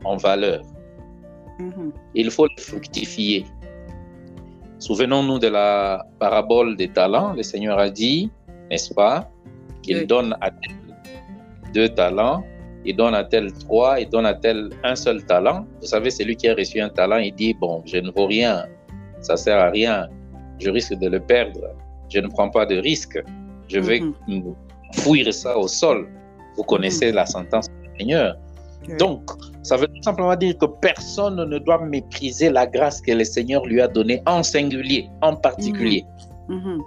en 0.04 0.18
valeur. 0.18 0.62
Mhm. 1.60 1.92
Il 2.16 2.32
faut 2.32 2.46
le 2.46 2.62
fructifier. 2.62 3.46
Souvenons-nous 4.80 5.40
de 5.40 5.48
la 5.48 6.06
parabole 6.20 6.76
des 6.76 6.90
talents. 6.90 7.34
Le 7.34 7.44
Seigneur 7.44 7.80
a 7.80 7.90
dit, 7.90 8.30
n'est-ce 8.70 8.94
pas, 8.94 9.30
qu'il 9.82 9.98
Oui. 10.00 10.06
donne 10.06 10.36
à 10.42 10.50
tel 10.52 10.72
deux 11.74 11.90
talents, 11.90 12.44
il 12.86 12.96
donne 12.96 13.16
à 13.16 13.24
tel 13.24 13.52
trois, 13.54 14.00
il 14.00 14.10
donne 14.10 14.26
à 14.26 14.34
tel 14.34 14.70
un 14.84 14.96
seul 14.96 15.26
talent. 15.26 15.66
Vous 15.82 15.88
savez, 15.88 16.10
celui 16.12 16.36
qui 16.36 16.48
a 16.50 16.54
reçu 16.56 16.80
un 16.82 16.90
talent, 16.90 17.18
il 17.18 17.34
dit, 17.34 17.54
bon, 17.54 17.82
je 17.86 17.98
ne 17.98 18.12
vaux 18.12 18.28
rien, 18.28 18.66
ça 19.22 19.38
sert 19.38 19.58
à 19.58 19.70
rien, 19.70 20.08
je 20.60 20.70
risque 20.70 20.94
de 20.96 21.08
le 21.08 21.20
perdre, 21.20 21.62
je 22.10 22.20
ne 22.20 22.28
prends 22.28 22.50
pas 22.50 22.66
de 22.66 22.76
risque, 22.78 23.18
je 23.70 23.80
vais 23.80 24.02
Mhm. 24.28 24.54
fouiller 24.96 25.32
ça 25.32 25.58
au 25.58 25.68
sol. 25.68 26.08
Vous 26.58 26.64
connaissez 26.64 27.12
la 27.12 27.26
sentence 27.26 27.68
du 27.70 27.90
Seigneur. 28.00 28.38
Oui. 28.88 28.98
Donc, 28.98 29.24
ça 29.64 29.78
veut 29.78 29.88
tout 29.88 30.02
simplement 30.04 30.36
dire 30.36 30.58
que 30.58 30.66
personne 30.66 31.36
ne 31.36 31.58
doit 31.60 31.84
mépriser 31.86 32.50
la 32.50 32.68
grâce 32.68 33.02
que 33.02 33.12
le 33.12 33.24
Seigneur 33.24 33.66
lui 33.66 33.82
a 33.82 33.88
donnée 33.88 34.22
en 34.26 34.44
singulier, 34.44 35.10
en 35.22 35.36
particulier. 35.36 36.06
Mhm. 36.50 36.82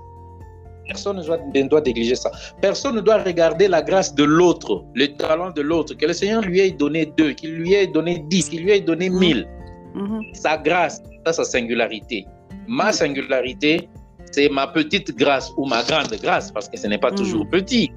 Personne 0.87 1.17
ne 1.17 1.23
doit, 1.25 1.39
ne 1.53 1.63
doit 1.69 1.81
négliger 1.81 2.15
ça. 2.15 2.31
Personne 2.61 2.95
ne 2.95 3.01
doit 3.01 3.19
regarder 3.23 3.67
la 3.67 3.83
grâce 3.83 4.15
de 4.15 4.23
l'autre, 4.23 4.85
le 4.95 5.07
talent 5.17 5.51
de 5.51 5.63
l'autre, 5.63 5.95
que 5.95 6.07
le 6.07 6.13
Seigneur 6.13 6.43
lui 6.43 6.61
ait 6.61 6.71
donné 6.71 7.07
deux, 7.17 7.33
qu'il 7.33 7.55
lui 7.57 7.75
ait 7.75 7.89
donné 7.89 8.23
dix, 8.29 8.49
qu'il 8.49 8.63
lui 8.63 8.71
ait 8.73 8.81
donné 8.81 9.11
Mhm. 9.11 9.19
mille. 9.19 9.49
Mhm. 9.95 10.23
Sa 10.35 10.57
grâce, 10.59 11.03
ça, 11.27 11.33
sa 11.33 11.45
singularité. 11.45 12.25
Ma 12.69 12.93
singularité, 12.93 13.89
c'est 14.31 14.49
ma 14.49 14.67
petite 14.69 15.17
grâce 15.17 15.51
ou 15.57 15.67
ma 15.67 15.83
grande 15.83 16.15
grâce, 16.23 16.53
parce 16.53 16.69
que 16.69 16.79
ce 16.79 16.87
n'est 16.87 16.99
pas 16.99 17.11
Mhm. 17.11 17.17
toujours 17.17 17.49
petit. 17.49 17.91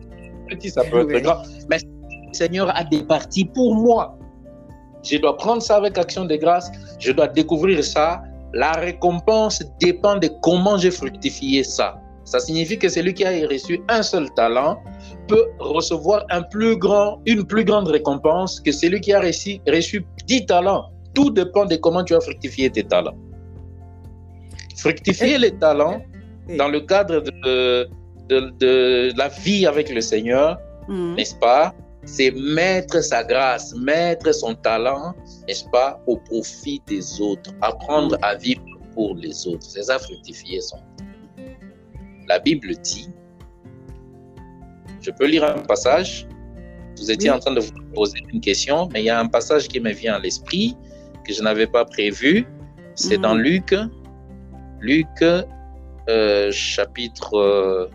Petit, 0.48 0.70
ça 0.70 0.84
peut 0.86 1.02
être 1.02 1.14
Oui. 1.14 1.22
grand. 1.22 1.44
Mais 1.70 1.78
le 1.78 2.34
Seigneur 2.34 2.76
a 2.76 2.84
des 2.86 3.04
parties 3.04 3.46
pour 3.46 3.76
moi. 3.76 4.18
Je 5.04 5.18
dois 5.18 5.36
prendre 5.38 5.62
ça 5.62 5.78
avec 5.78 5.98
action 5.98 6.26
de 6.26 6.36
grâce. 6.36 6.70
Je 7.00 7.12
dois 7.12 7.28
découvrir 7.28 7.84
ça. 7.84 8.22
La 8.54 8.72
récompense 8.74 9.64
dépend 9.80 10.18
de 10.18 10.30
comment 10.42 10.78
j'ai 10.78 10.92
fructifié 10.92 11.64
ça. 11.64 12.00
Ça 12.26 12.40
signifie 12.40 12.78
que 12.78 12.90
celui 12.90 13.14
qui 13.14 13.26
a 13.26 13.32
reçu 13.48 13.82
un 13.90 14.04
seul 14.04 14.30
talent 14.36 14.78
peut 15.28 15.46
recevoir 15.60 16.26
un 16.30 16.42
plus 16.44 16.78
grand, 16.78 17.20
une 17.26 17.44
plus 17.46 17.64
grande 17.64 17.88
récompense 17.88 18.60
que 18.60 18.72
celui 18.72 19.02
qui 19.02 19.14
a 19.14 19.20
reçu, 19.22 19.60
reçu 19.68 20.06
10 20.28 20.46
talents. 20.46 20.86
Tout 21.16 21.32
dépend 21.32 21.66
de 21.66 21.76
comment 21.78 22.04
tu 22.04 22.14
as 22.16 22.22
fructifié 22.22 22.70
tes 22.70 22.84
talents. 22.84 23.16
Fructifier 24.78 25.38
les 25.38 25.52
talents 25.58 26.02
dans 26.58 26.68
le 26.68 26.82
cadre 26.82 27.22
de, 27.22 27.88
de, 28.30 28.52
de 28.60 29.12
la 29.18 29.28
vie 29.28 29.66
avec 29.66 29.90
le 29.94 30.02
Seigneur, 30.02 30.58
Mhm. 30.88 31.16
n'est-ce 31.16 31.36
pas? 31.36 31.74
C'est 32.06 32.32
mettre 32.32 33.02
sa 33.04 33.24
grâce, 33.24 33.76
mettre 33.76 34.34
son 34.34 34.56
talent, 34.56 35.14
n'est-ce 35.48 35.66
pas, 35.70 36.02
au 36.08 36.18
profit 36.18 36.82
des 36.88 37.22
autres, 37.22 37.52
apprendre 37.62 38.18
à 38.22 38.36
vivre 38.36 38.62
pour 38.94 39.16
les 39.16 39.48
autres. 39.48 39.66
C'est 39.68 39.84
ça, 39.84 40.00
fructifier 40.00 40.62
son. 40.62 40.78
La 42.28 42.40
Bible 42.40 42.76
dit, 42.78 43.10
je 45.02 45.12
peux 45.12 45.26
lire 45.28 45.44
un 45.44 45.60
passage, 45.64 46.28
vous 46.98 47.12
étiez 47.12 47.30
Oui. 47.30 47.36
en 47.36 47.40
train 47.40 47.54
de 47.54 47.60
vous 47.62 47.72
poser 47.94 48.20
une 48.34 48.42
question, 48.42 48.90
mais 48.92 49.02
il 49.02 49.06
y 49.06 49.10
a 49.10 49.20
un 49.20 49.28
passage 49.28 49.68
qui 49.68 49.80
me 49.80 49.92
vient 49.92 50.16
à 50.16 50.20
l'esprit 50.20 50.76
que 51.26 51.34
je 51.34 51.42
n'avais 51.42 51.68
pas 51.68 51.86
prévu. 51.86 52.46
C'est 52.96 53.18
Mhm. 53.18 53.22
dans 53.24 53.36
Luc, 53.36 53.76
Luc 54.82 55.08
euh, 56.10 56.52
chapitre 56.52 57.90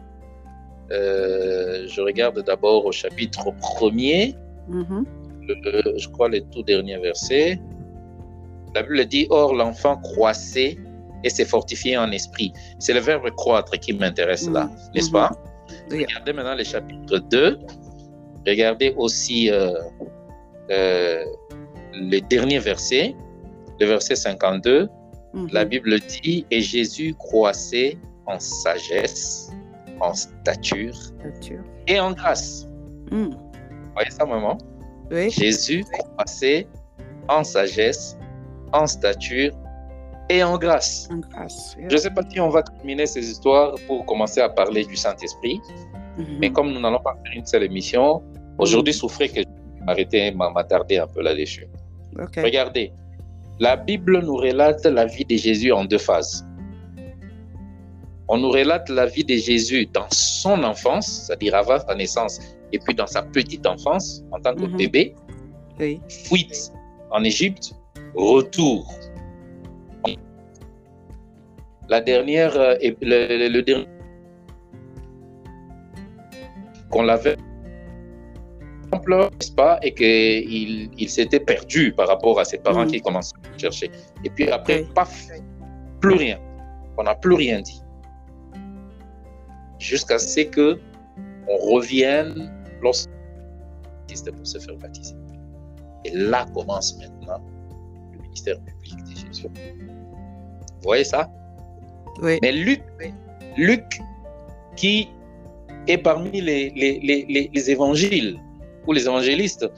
euh, 0.91 1.87
je 1.89 2.01
regarde 2.01 2.43
d'abord 2.45 2.85
au 2.87 2.93
chapitre 2.93 3.45
premier, 3.61 4.35
Mhm. 4.69 5.05
le- 5.49 5.99
je 5.99 6.09
crois 6.09 6.29
le 6.29 6.41
tout 6.41 6.63
dernier 6.63 6.99
verset. 6.99 7.61
La 8.75 8.83
Bible 8.83 9.05
dit 9.07 9.27
Or, 9.31 9.55
l'enfant 9.55 9.97
croissait 9.99 10.77
et 11.23 11.31
s'est 11.31 11.45
fortifié 11.45 11.97
en 11.97 12.11
esprit. 12.11 12.53
C'est 12.79 12.93
le 12.93 13.01
verbe 13.01 13.31
croître 13.31 13.79
qui 13.79 13.93
m'intéresse 13.93 14.49
là, 14.51 14.65
Mhm. 14.65 14.71
n'est-ce 14.95 15.11
pas? 15.11 15.31
Oui. 15.91 16.05
Regardez 16.05 16.33
maintenant 16.33 16.55
le 16.57 16.65
chapitre 16.65 17.19
2. 17.19 17.59
Regardez 18.47 18.93
aussi 18.97 19.51
euh, 19.51 19.73
euh, 20.71 21.25
le 21.95 22.21
dernier 22.21 22.59
verset, 22.59 23.15
le 23.81 23.87
verset 23.87 24.17
52. 24.17 24.89
Mhm. 25.33 25.49
La 25.53 25.65
Bible 25.65 25.99
dit 26.01 26.45
Et 26.51 26.61
Jésus 26.61 27.15
croissait 27.19 27.97
en 28.27 28.39
sagesse, 28.39 29.44
en 30.01 30.15
stature 30.15 30.95
et 31.87 31.99
en 32.01 32.13
grâce. 32.13 32.69
Mhm. 33.11 33.31
Vous 33.31 33.93
voyez 33.95 34.11
ça, 34.11 34.25
maman? 34.25 34.59
Oui. 35.11 35.31
Jésus 35.31 35.85
croissait 35.93 36.67
en 37.29 37.45
sagesse, 37.45 38.17
en 38.73 38.87
stature 38.87 39.53
et 40.31 40.43
en 40.43 40.57
grâce. 40.59 41.09
En 41.13 41.19
grâce. 41.19 41.77
Je 41.79 41.93
ne 41.95 41.97
sais 41.99 42.11
pas 42.11 42.23
si 42.29 42.41
on 42.41 42.49
va 42.49 42.63
terminer 42.63 43.07
ces 43.07 43.31
histoires 43.31 43.75
pour 43.87 44.05
commencer 44.07 44.41
à 44.41 44.49
parler 44.49 44.85
du 44.85 44.97
Saint-Esprit, 44.97 45.61
Mhm. 46.19 46.39
mais 46.41 46.51
comme 46.51 46.73
nous 46.73 46.81
n'allons 46.81 47.01
pas 47.01 47.17
faire 47.25 47.33
une 47.37 47.47
seule 47.47 47.65
émission, 47.65 48.23
aujourd'hui, 48.59 48.95
souffrez 48.95 49.29
que 49.29 49.41
je 49.43 49.47
vais 49.47 49.85
m'arrêter, 49.87 50.31
m'attarder 50.33 50.99
un 50.99 51.07
peu 51.07 51.23
là-dessus. 51.23 51.67
Regardez, 52.43 52.93
la 53.59 53.77
Bible 53.77 54.21
nous 54.25 54.37
relate 54.37 54.85
la 54.87 55.07
vie 55.07 55.25
de 55.25 55.37
Jésus 55.37 55.73
en 55.73 55.85
deux 55.85 55.99
phases. 55.99 56.45
On 58.29 58.39
nous 58.39 58.51
relate 58.51 58.89
la 58.89 59.07
vie 59.07 59.25
de 59.25 59.35
Jésus 59.37 59.87
dans 59.93 60.07
son 60.11 60.63
enfance, 60.65 61.27
c'est-à-dire 61.27 61.55
avant 61.55 61.79
sa 61.79 61.95
naissance, 61.95 62.41
et 62.73 62.79
puis 62.79 62.95
dans 62.95 63.07
sa 63.07 63.23
petite 63.23 63.67
enfance, 63.67 64.23
en 64.33 64.41
tant 64.41 64.55
que 64.55 64.65
Mhm. 64.65 64.77
bébé, 64.79 65.15
Oui. 65.79 66.01
fuite 66.09 66.73
en 67.11 67.23
Égypte, 67.25 67.75
retour. 68.15 68.87
La 71.91 72.01
dernière, 72.01 72.57
euh, 72.57 72.77
le, 72.81 72.95
le- 73.41 73.49
le 73.49 73.63
dernier 73.63 73.87
qu'on 76.91 77.03
l'avait 77.03 77.37
n'est-ce 79.07 79.53
pas, 79.53 79.79
et 79.83 79.93
qu'il 79.93 80.89
il 80.97 81.09
s'était 81.11 81.41
perdu 81.41 81.93
par 81.93 82.07
rapport 82.09 82.39
à 82.41 82.45
ses 82.45 82.59
parents 82.59 82.85
Mhm. 82.85 82.91
qui 82.93 83.01
commençaient 83.03 83.37
à 83.45 83.49
le 83.53 83.59
chercher. 83.59 83.91
Et 84.25 84.31
puis 84.31 84.49
après, 84.49 84.83
Oui. 84.83 84.89
paf, 84.95 85.27
plus 86.01 86.15
rien. 86.15 86.39
On 86.97 87.03
n'a 87.03 87.15
plus 87.17 87.35
rien 87.35 87.61
dit. 87.61 87.83
Jusqu'à 89.79 90.19
ce 90.19 90.41
que 90.41 90.79
on 91.49 91.57
revienne 91.75 92.51
lorsque 92.83 93.11
pour 94.37 94.47
se 94.47 94.59
faire 94.59 94.77
baptiser. 94.77 95.15
Et 96.05 96.11
là 96.11 96.47
commence 96.55 96.97
maintenant 96.99 97.43
le 98.13 98.21
ministère 98.21 98.61
public 98.61 98.97
de 99.05 99.17
Jésus. 99.33 99.49
Vous 99.49 100.83
voyez 100.85 101.05
ça? 101.05 101.31
Oui. 102.23 102.39
Mais 102.43 102.53
Luc, 102.53 102.83
Luc 103.57 104.01
qui 104.77 105.09
est 105.89 105.99
parmi 105.99 106.41
les, 106.41 106.71
les, 106.71 107.01
les, 107.01 107.27
les- 107.29 107.51
les 107.53 107.71
évangiles 107.71 108.39
ou 108.87 108.93
les 108.93 109.03
évangélistes 109.03 109.69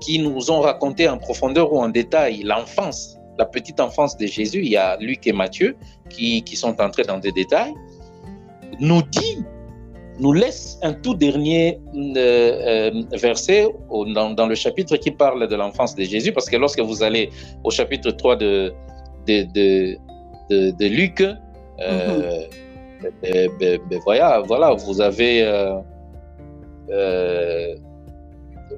qui 0.00 0.18
nous 0.18 0.50
ont 0.50 0.60
raconté 0.60 1.08
en 1.08 1.18
profondeur 1.18 1.72
ou 1.72 1.78
en 1.78 1.88
détail 1.88 2.42
l'enfance, 2.42 3.16
la 3.38 3.46
petite 3.46 3.80
enfance 3.80 4.16
de 4.16 4.26
Jésus, 4.26 4.60
il 4.62 4.68
y 4.70 4.76
a 4.76 4.96
Luc 4.98 5.26
et 5.26 5.32
Matthieu 5.32 5.76
qui, 6.10 6.42
qui 6.42 6.56
sont 6.56 6.80
entrés 6.80 7.04
dans 7.04 7.18
des 7.18 7.32
détails, 7.32 7.74
nous 8.80 9.02
dit, 9.02 9.38
nous 10.18 10.32
laisse 10.32 10.78
un 10.82 10.92
tout 10.94 11.14
dernier 11.14 11.78
euh, 11.94 12.16
euh, 12.16 13.02
verset 13.18 13.66
au- 13.90 14.04
dans, 14.06 14.30
dans 14.30 14.46
le 14.46 14.54
chapitre 14.54 14.96
qui 14.96 15.10
parle 15.10 15.46
de 15.48 15.56
l'enfance 15.56 15.94
de 15.94 16.04
Jésus, 16.04 16.32
parce 16.32 16.48
que 16.48 16.56
lorsque 16.56 16.80
vous 16.80 17.02
allez 17.02 17.30
au 17.64 17.70
chapitre 17.70 18.10
3 18.10 18.36
de, 18.36 18.72
de, 19.26 19.42
de, 19.54 19.96
de, 20.50 20.70
de 20.70 20.86
Luc, 20.86 21.20
euh, 21.20 21.34
euh, 21.80 23.48
ben- 23.60 23.78
ben 23.90 24.00
voilà, 24.04 24.40
voilà, 24.40 24.72
vous 24.72 25.00
avez... 25.00 25.44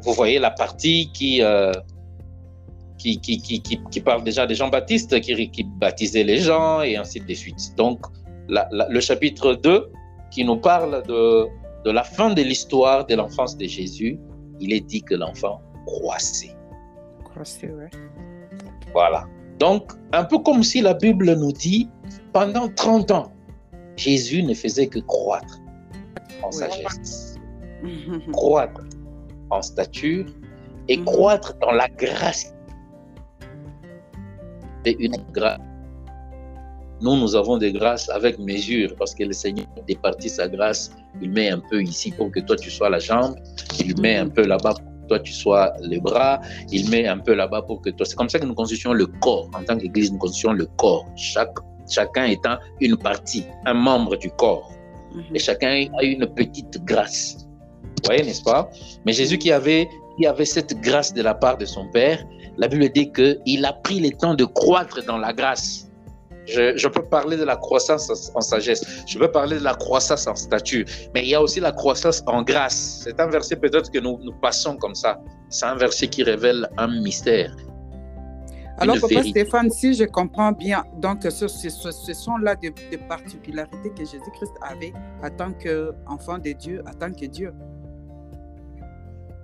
vous 0.03 0.13
voyez 0.13 0.39
la 0.39 0.51
partie 0.51 1.11
qui, 1.13 1.41
qui, 2.99 3.21
qui, 3.21 3.39
qui, 3.41 3.61
qui, 3.63 3.81
qui 3.91 4.01
parle 4.01 4.25
déjà 4.25 4.47
de 4.47 4.55
Jean-Baptiste, 4.55 5.21
qui, 5.21 5.51
qui 5.51 5.65
baptisait 5.65 6.25
les 6.25 6.39
gens, 6.39 6.83
et 6.83 6.97
ainsi 6.97 7.21
de 7.21 7.35
suite. 7.35 7.75
Donc, 7.77 8.01
la- 8.49 8.69
la- 8.73 8.89
le 8.89 9.01
chapitre 9.01 9.55
2, 9.55 9.91
qui 10.31 10.45
nous 10.45 10.57
parle 10.57 11.03
de, 11.07 11.47
de 11.85 11.91
la 11.91 12.03
fin 12.05 12.33
de 12.35 12.43
l'histoire 12.43 13.07
de 13.07 13.15
l'enfance 13.15 13.57
de 13.57 13.65
Jésus, 13.67 14.19
il 14.61 14.73
est 14.73 14.81
dit 14.81 15.03
que 15.03 15.15
l'enfant 15.15 15.61
croissait. 15.87 16.55
Croisé, 17.25 17.69
ouais. 17.71 17.91
Voilà. 18.93 19.27
Donc, 19.59 19.93
un 20.13 20.25
peu 20.25 20.39
comme 20.39 20.63
si 20.63 20.81
la 20.81 20.95
Bible 20.95 21.33
nous 21.35 21.53
dit, 21.53 21.89
pendant 22.33 22.69
30 22.69 23.11
ans, 23.11 23.33
Jésus 23.97 24.43
ne 24.43 24.55
faisait 24.55 24.87
que 24.87 25.01
croître 25.01 25.59
en 26.43 26.49
Oui. 26.49 26.53
sagesse, 26.55 27.37
croître 28.33 28.83
en 29.51 29.63
stature 29.63 30.27
et 30.89 30.97
Mhm. 30.99 31.05
croître 31.05 31.55
dans 31.61 31.73
la 31.73 31.89
grâce. 31.89 32.55
Et 34.85 34.97
une 35.05 35.17
grâce. 35.33 35.59
Nous, 37.01 37.17
nous 37.17 37.35
avons 37.37 37.59
des 37.59 37.73
grâces 37.73 38.09
avec 38.09 38.39
mesure 38.39 38.95
parce 38.99 39.15
que 39.15 39.25
le 39.25 39.33
Seigneur 39.33 39.67
départit 39.87 40.29
sa 40.29 40.49
grâce. 40.49 40.91
Il 41.23 41.31
met 41.31 41.49
un 41.51 41.61
peu 41.71 41.83
ici 41.83 42.11
pour 42.11 42.31
que 42.31 42.41
toi 42.41 42.57
tu 42.57 42.71
sois 42.71 42.91
la 42.91 42.99
jambe. 42.99 43.37
Il 43.85 44.01
met 44.01 44.17
un 44.17 44.29
peu 44.29 44.45
là-bas 44.47 44.75
pour 44.75 44.93
que 45.03 45.07
toi 45.09 45.19
tu 45.21 45.33
sois 45.33 45.73
les 45.81 46.01
bras. 46.01 46.41
Il 46.73 46.91
met 46.91 47.07
un 47.07 47.19
peu 47.19 47.35
là-bas 47.35 47.63
pour 47.63 47.81
que 47.83 47.91
toi. 47.91 48.05
C'est 48.05 48.17
comme 48.17 48.29
ça 48.29 48.39
que 48.39 48.47
nous 48.47 48.55
constituons 48.55 48.93
le 48.93 49.07
corps. 49.07 49.49
En 49.55 49.63
tant 49.63 49.79
qu'Église, 49.79 50.11
nous 50.13 50.19
constituons 50.19 50.53
le 50.53 50.67
corps. 50.77 51.07
Chaque, 51.17 51.55
chacun 51.89 52.25
étant 52.25 52.57
une 52.81 52.97
partie, 52.97 53.45
un 53.65 53.75
membre 53.75 54.17
du 54.17 54.31
corps 54.31 54.73
Mhm. 55.15 55.37
et 55.37 55.39
chacun 55.39 55.87
a 55.99 56.03
une 56.05 56.27
petite 56.27 56.85
grâce. 56.85 57.37
Vous 57.83 58.03
voyez, 58.05 58.23
n'est-ce 58.25 58.43
pas? 58.43 58.71
Mais 59.07 59.13
Jésus 59.13 59.39
qui 59.39 59.51
avait, 59.53 59.89
qui 60.19 60.27
avait 60.27 60.45
cette 60.45 60.79
grâce 60.81 61.13
de 61.15 61.23
la 61.23 61.35
part 61.35 61.57
de 61.59 61.65
son 61.65 61.87
Père, 61.91 62.25
la 62.59 62.69
Bible 62.69 62.89
dit 62.91 63.11
qu'il 63.13 63.65
a 63.65 63.73
pris 63.73 64.01
le 64.01 64.11
temps 64.11 64.35
de 64.35 64.45
croître 64.45 65.03
dans 65.07 65.17
la 65.17 65.33
grâce. 65.33 65.88
Je, 66.49 66.77
je 66.77 66.89
peux 66.89 67.03
parler 67.03 67.37
de 67.37 67.45
la 67.45 67.57
croissance 67.57 68.09
en, 68.35 68.39
en 68.39 68.41
sagesse, 68.41 68.83
je 69.07 69.19
peux 69.19 69.31
parler 69.31 69.59
de 69.59 69.65
la 69.65 69.75
croissance 69.75 70.27
en 70.27 70.35
stature, 70.35 70.85
mais 71.15 71.23
il 71.23 71.29
y 71.29 71.35
a 71.35 71.43
aussi 71.43 71.61
la 71.61 71.73
croissance 71.73 72.23
en 72.27 72.43
grâce. 72.43 73.03
C'est 73.05 73.21
un 73.21 73.27
verset 73.29 73.57
peut-être 73.57 73.91
que 73.91 73.99
nous, 73.99 74.19
nous 74.23 74.33
passons 74.33 74.77
comme 74.77 74.95
ça. 74.95 75.21
C'est 75.51 75.67
un 75.67 75.75
verset 75.77 76.09
qui 76.09 76.23
révèle 76.23 76.69
un 76.79 76.89
mystère. 77.03 77.55
Alors, 78.81 78.95
Papa 79.01 79.09
vérité. 79.09 79.31
Stéphane, 79.41 79.71
si 79.71 79.93
je 79.95 80.05
comprends 80.05 80.53
bien, 80.53 80.85
donc 80.99 81.23
ce, 81.25 81.49
ce- 81.49 81.69
ce- 81.69 81.91
ce 81.91 82.13
sont 82.15 82.37
là 82.37 82.55
des, 82.55 82.71
des 82.91 82.97
particularités 82.97 83.91
que 83.91 84.05
Jésus-Christ 84.05 84.53
avait 84.63 84.93
en 85.23 85.31
tant 85.31 85.53
qu'enfant 85.53 86.39
de 86.39 86.53
Dieu, 86.53 86.81
en 86.89 86.95
tant 86.95 87.13
que 87.13 87.27
Dieu. 87.27 87.53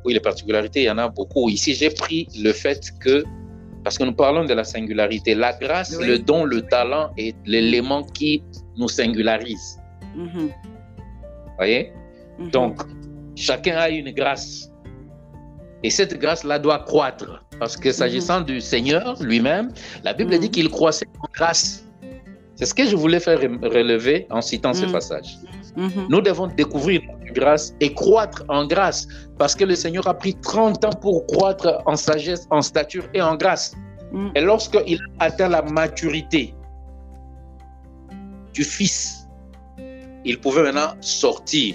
Oui, 0.04 0.14
les 0.14 0.20
particularités, 0.20 0.82
il 0.82 0.86
y 0.86 0.90
en 0.90 0.98
a 0.98 1.08
beaucoup. 1.08 1.48
Ici, 1.48 1.74
j'ai 1.74 1.90
pris 1.90 2.28
le 2.38 2.52
fait 2.52 2.92
que, 3.00 3.24
parce 3.84 3.98
que 3.98 4.04
nous 4.04 4.14
parlons 4.14 4.44
de 4.44 4.54
la 4.54 4.64
singularité, 4.64 5.34
la 5.34 5.52
grâce, 5.52 5.94
Oui. 6.00 6.06
le 6.06 6.18
don, 6.18 6.44
le 6.44 6.62
talent 6.62 7.10
est 7.18 7.36
l'élément 7.44 8.02
qui 8.02 8.42
nous 8.78 8.88
singularise. 8.88 9.78
Vous 10.16 10.50
voyez? 11.58 11.92
Mhm. 12.38 12.50
Donc, 12.50 12.80
chacun 13.36 13.76
a 13.76 13.88
une 13.90 14.10
grâce. 14.12 14.70
Et 15.82 15.90
cette 15.90 16.18
grâce-là 16.18 16.58
doit 16.58 16.78
croître. 16.80 17.44
Parce 17.60 17.76
que 17.76 17.92
s'agissant 17.92 18.40
du 18.40 18.60
Seigneur 18.60 19.22
lui-même, 19.22 19.70
la 20.02 20.12
Bible 20.14 20.36
dit 20.38 20.50
qu'il 20.50 20.68
croissait 20.70 21.06
en 21.20 21.28
grâce. 21.32 21.86
C'est 22.56 22.64
ce 22.66 22.74
que 22.74 22.86
je 22.86 22.96
voulais 22.96 23.20
faire 23.20 23.38
relever 23.38 24.26
en 24.30 24.40
citant 24.40 24.72
ce 24.72 24.86
Mhm. 24.86 24.92
passage. 24.92 25.36
Mhm. 25.76 26.06
Nous 26.08 26.20
devons 26.20 26.46
découvrir 26.46 27.00
grâce 27.34 27.74
et 27.80 27.92
croître 27.92 28.44
en 28.48 28.66
grâce 28.66 29.08
parce 29.38 29.54
que 29.56 29.64
le 29.64 29.74
Seigneur 29.74 30.06
a 30.06 30.14
pris 30.14 30.34
30 30.34 30.84
ans 30.84 30.90
pour 31.00 31.26
croître 31.26 31.82
en 31.86 31.96
sagesse, 31.96 32.46
en 32.50 32.62
stature 32.62 33.04
et 33.12 33.20
en 33.20 33.34
grâce. 33.36 33.74
Mhm. 34.12 34.30
Et 34.36 34.40
lorsqu'il 34.40 35.00
atteint 35.18 35.48
la 35.48 35.62
maturité 35.62 36.54
du 38.52 38.62
Fils, 38.64 39.28
il 40.24 40.38
pouvait 40.40 40.62
maintenant 40.62 40.94
sortir, 41.00 41.74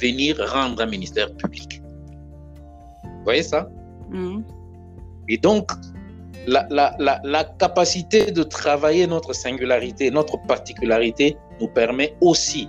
venir 0.00 0.36
rendre 0.52 0.82
un 0.82 0.86
ministère 0.86 1.28
public. 1.36 1.82
Vous 3.04 3.24
voyez 3.24 3.42
ça? 3.42 3.68
Mhm. 4.10 4.42
Et 5.28 5.36
donc, 5.38 5.70
la, 6.46 6.66
la- 6.70 6.94
la- 6.98 7.20
la 7.24 7.44
capacité 7.44 8.30
de 8.30 8.42
travailler 8.42 9.06
notre 9.06 9.34
singularité, 9.34 10.10
notre 10.10 10.38
particularité, 10.46 11.36
nous 11.60 11.68
permet 11.68 12.14
aussi 12.20 12.68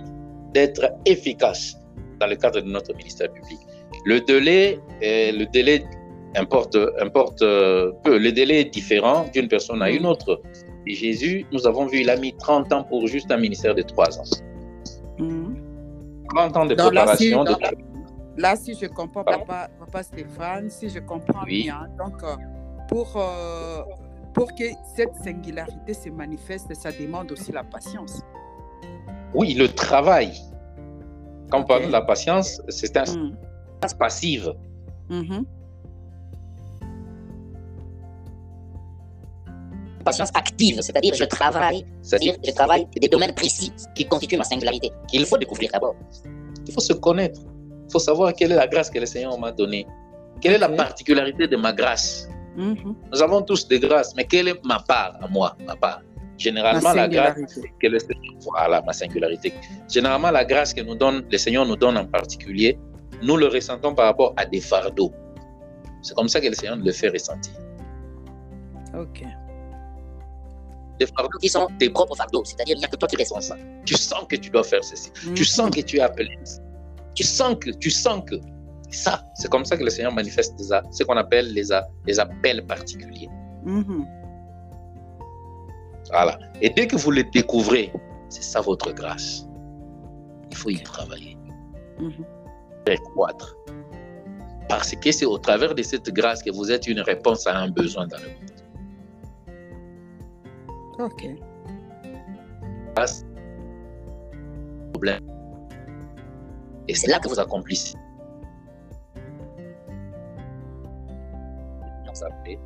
d'être 0.52 0.90
efficace 1.06 1.76
dans 2.20 2.26
le 2.26 2.36
cadre 2.36 2.60
de 2.60 2.68
notre 2.70 2.94
ministère 2.96 3.32
public. 3.32 3.58
Le 4.04 4.20
délai, 4.20 4.80
le 5.00 5.44
délai 5.46 5.84
importe, 6.36 6.76
importe 7.00 7.42
euh, 7.42 7.92
peu. 8.04 8.18
Le 8.18 8.32
délai 8.32 8.60
est 8.60 8.70
différent 8.72 9.26
d'une 9.32 9.48
personne 9.48 9.82
à 9.82 9.90
une 9.90 10.06
autre. 10.06 10.40
Et 10.86 10.94
Jésus, 10.94 11.46
nous 11.52 11.66
avons 11.66 11.86
vu, 11.86 12.00
il 12.00 12.10
a 12.10 12.16
mis 12.16 12.34
30 12.36 12.72
ans 12.72 12.84
pour 12.84 13.06
juste 13.06 13.30
un 13.30 13.36
ministère 13.38 13.74
de 13.74 13.82
3 13.82 14.18
ans. 14.20 14.24
Mhm. 15.18 15.56
30 16.34 16.56
ans 16.56 16.66
de 16.66 16.74
Dans 16.74 16.86
préparation. 16.88 17.44
de- 17.44 17.54
Là, 18.36 18.54
si 18.54 18.74
je 18.74 18.86
comprends, 18.86 19.24
papa, 19.24 19.68
papa 19.80 20.02
Stéphane, 20.02 20.70
si 20.70 20.88
je 20.88 21.00
comprends 21.00 21.42
Oui. 21.44 21.62
bien, 21.64 21.88
donc 21.98 22.22
euh, 22.22 22.36
pour, 22.88 23.12
euh, 23.16 23.82
pour 24.32 24.54
que 24.54 24.64
cette 24.94 25.14
singularité 25.24 25.92
se 25.92 26.08
manifeste, 26.08 26.72
ça 26.74 26.90
demande 26.92 27.32
aussi 27.32 27.50
la 27.50 27.64
patience. 27.64 28.20
Oui, 29.34 29.54
le 29.54 29.68
travail. 29.68 30.32
Quand 31.50 31.60
on 31.60 31.64
parle 31.64 31.86
de 31.86 31.92
la 31.92 32.02
patience, 32.02 32.60
c'est 32.68 32.96
un 32.96 33.04
sens 33.04 33.94
passive. 33.98 34.52
Mhm. 35.08 35.44
Patience 40.04 40.30
active, 40.34 40.80
c'est-à-dire 40.80 41.14
je 41.14 41.24
travaille, 41.24 41.86
C'est-à-dire 42.02 42.36
je 42.46 42.52
travaille 42.52 42.86
des 42.96 43.08
domaines 43.08 43.34
précis 43.34 43.72
qui 43.94 44.06
constituent 44.06 44.38
ma 44.38 44.44
singularité, 44.44 44.90
qu'il 45.08 45.24
faut 45.26 45.36
découvrir 45.36 45.70
d'abord. 45.72 45.96
Il 46.66 46.72
faut 46.72 46.80
se 46.80 46.94
connaître. 46.94 47.40
Il 47.86 47.92
faut 47.92 47.98
savoir 47.98 48.32
quelle 48.34 48.52
est 48.52 48.56
la 48.56 48.66
grâce 48.66 48.90
que 48.90 48.98
le 48.98 49.06
Seigneur 49.06 49.38
m'a 49.38 49.52
donnée. 49.52 49.86
Quelle 50.40 50.54
est 50.54 50.58
la 50.58 50.68
particularité 50.68 51.46
de 51.48 51.56
ma 51.56 51.72
grâce? 51.72 52.28
Mhm. 52.56 52.94
Nous 53.12 53.22
avons 53.22 53.42
tous 53.42 53.68
des 53.68 53.80
grâces, 53.80 54.14
mais 54.16 54.24
quelle 54.24 54.48
est 54.48 54.64
ma 54.64 54.80
part 54.80 55.18
à 55.20 55.28
moi, 55.28 55.56
ma 55.66 55.76
part 55.76 56.00
Généralement, 56.38 56.92
la, 56.92 57.08
grâce 57.08 57.34
que 57.80 57.86
le 57.88 57.98
Seigneur, 57.98 58.34
voilà 58.40 58.80
ma 58.82 58.92
singularité. 58.92 59.52
Généralement, 59.88 60.30
la 60.30 60.44
grâce 60.44 60.72
que 60.72 60.80
nous 60.80 60.94
donne, 60.94 61.24
le 61.30 61.38
Seigneur 61.38 61.66
nous 61.66 61.76
donne 61.76 61.98
en 61.98 62.06
particulier, 62.06 62.78
nous 63.22 63.36
le 63.36 63.48
ressentons 63.48 63.94
par 63.94 64.06
rapport 64.06 64.34
à 64.36 64.46
des 64.46 64.60
fardeaux. 64.60 65.12
C'est 66.02 66.14
comme 66.14 66.28
ça 66.28 66.40
que 66.40 66.46
le 66.46 66.54
Seigneur 66.54 66.76
nous 66.76 66.84
le 66.84 66.92
fait 66.92 67.08
ressentir. 67.08 67.52
Ok. 68.96 69.24
Des 71.00 71.06
fardeaux 71.06 71.38
Qui 71.38 71.48
sont 71.48 71.66
tes 71.78 71.90
propres 71.90 72.16
fardeaux, 72.16 72.44
c'est-à-dire 72.44 72.76
il 72.76 72.78
n'y 72.78 72.84
a 72.84 72.88
que 72.88 72.96
toi 72.96 73.08
qui 73.08 73.16
ressens 73.16 73.40
ça. 73.40 73.56
Tu 73.84 73.94
sens 73.94 74.24
que 74.28 74.36
tu 74.36 74.50
dois 74.50 74.64
faire 74.64 74.82
ceci. 74.82 75.10
Tu 75.12 75.28
Mhm. 75.30 75.44
sens 75.44 75.70
que 75.70 75.80
tu 75.80 75.96
es 75.98 76.00
appelé. 76.00 76.38
Tu 77.14 77.24
sens 77.24 77.56
que, 77.60 77.70
tu 77.70 77.90
sens 77.90 78.22
que. 78.24 78.36
Ça, 78.90 79.22
c'est 79.34 79.50
comme 79.50 79.64
ça 79.64 79.76
que 79.76 79.84
le 79.84 79.90
Seigneur 79.90 80.12
manifeste 80.12 80.56
des 80.56 80.64
ce 80.92 81.04
qu'on 81.04 81.16
appelle 81.16 81.52
les, 81.52 81.72
appels 82.20 82.64
particuliers. 82.66 83.28
Mhm. 83.64 84.06
Voilà. 86.10 86.38
Et 86.60 86.70
dès 86.70 86.86
que 86.86 86.96
vous 86.96 87.10
le 87.10 87.24
découvrez, 87.24 87.92
c'est 88.28 88.42
ça 88.42 88.60
votre 88.60 88.92
grâce. 88.92 89.46
Il 90.50 90.56
faut 90.56 90.70
y 90.70 90.82
travailler, 90.82 91.36
et 92.86 92.96
croître. 92.96 93.56
Parce 94.68 94.94
que 94.94 95.12
c'est 95.12 95.26
au 95.26 95.38
travers 95.38 95.74
de 95.74 95.82
cette 95.82 96.10
grâce 96.10 96.42
que 96.42 96.50
vous 96.50 96.70
êtes 96.70 96.86
une 96.86 97.00
réponse 97.00 97.46
à 97.46 97.56
un 97.56 97.68
besoin 97.70 98.06
dans 98.06 98.18
le 98.18 98.28
monde. 98.28 98.52
Ok. 101.00 101.26
Grâce, 102.94 103.24
problème. 104.92 105.20
Et 106.88 106.94
c'est 106.94 107.10
là 107.10 107.18
que 107.18 107.28
vous 107.28 107.38
accomplissez. 107.38 107.97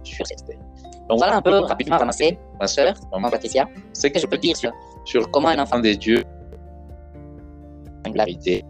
Sur 0.02 0.26
cette. 0.26 0.44
Donc 1.08 1.18
voilà 1.18 1.36
un 1.36 1.42
peu 1.42 1.58
rapidement 1.58 1.98
ramassé, 1.98 2.38
Ma 2.60 2.66
soeur, 2.66 2.96
sœur, 2.96 3.08
maman 3.12 3.30
Patricia, 3.30 3.68
c'est 3.92 4.08
ce 4.08 4.12
que 4.12 4.20
je 4.20 4.26
peux 4.26 4.38
dire 4.38 4.56
sur 4.56 4.72
sur 5.04 5.30
comment 5.30 5.48
un 5.48 5.58
enfant 5.58 5.76
enfant 5.76 5.80
de 5.80 5.92
Dieu, 5.94 6.22
la 8.14 8.24
vérité, 8.24 8.64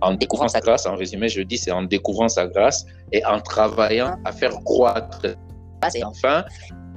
en 0.00 0.14
découvrant 0.14 0.48
sa 0.48 0.60
grâce, 0.60 0.86
en 0.86 0.96
résumé, 0.96 1.28
je 1.28 1.42
dis, 1.42 1.58
c'est 1.58 1.72
en 1.72 1.82
découvrant 1.82 2.28
sa 2.28 2.46
grâce 2.46 2.84
et 3.12 3.24
en 3.24 3.40
travaillant 3.40 4.16
à 4.24 4.32
faire 4.32 4.52
croître. 4.64 5.26
Et 5.94 6.04
enfin, 6.04 6.44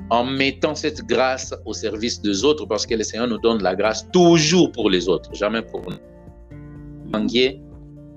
en 0.09 0.23
mettant 0.23 0.75
cette 0.75 1.01
grâce 1.05 1.53
au 1.65 1.73
service 1.73 2.21
des 2.21 2.43
autres, 2.43 2.65
parce 2.65 2.85
que 2.85 2.95
le 2.95 3.03
Seigneur 3.03 3.27
nous 3.27 3.37
donne 3.39 3.61
la 3.63 3.75
grâce 3.75 4.07
toujours 4.11 4.71
pour 4.71 4.89
les 4.89 5.07
autres, 5.07 5.33
jamais 5.33 5.61
pour 5.61 5.81
nous. 5.81 5.97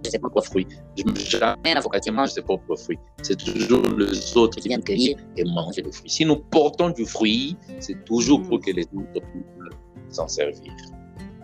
Ses 0.04 0.18
propres 0.18 0.42
fruits. 0.42 0.66
fruits. 0.98 1.14
Jamais 1.16 1.72
Un 1.72 1.76
avocat 1.76 2.00
qui 2.00 2.10
mange 2.10 2.30
ses 2.30 2.42
propres 2.42 2.76
fruits. 2.76 2.98
C'est 3.22 3.36
toujours 3.36 3.82
les 3.98 4.36
autres 4.36 4.58
qui 4.60 4.68
viennent 4.68 4.82
cueillir 4.84 5.16
et 5.36 5.44
manger 5.44 5.82
le 5.82 5.90
fruit. 5.90 6.10
Si 6.10 6.24
nous 6.24 6.36
portons 6.36 6.90
du 6.90 7.04
fruit, 7.06 7.56
c'est 7.80 8.04
toujours 8.04 8.42
pour 8.42 8.60
que 8.60 8.70
les 8.70 8.84
autres 8.84 9.20
puissent 9.32 10.16
s'en 10.16 10.28
servir. 10.28 10.72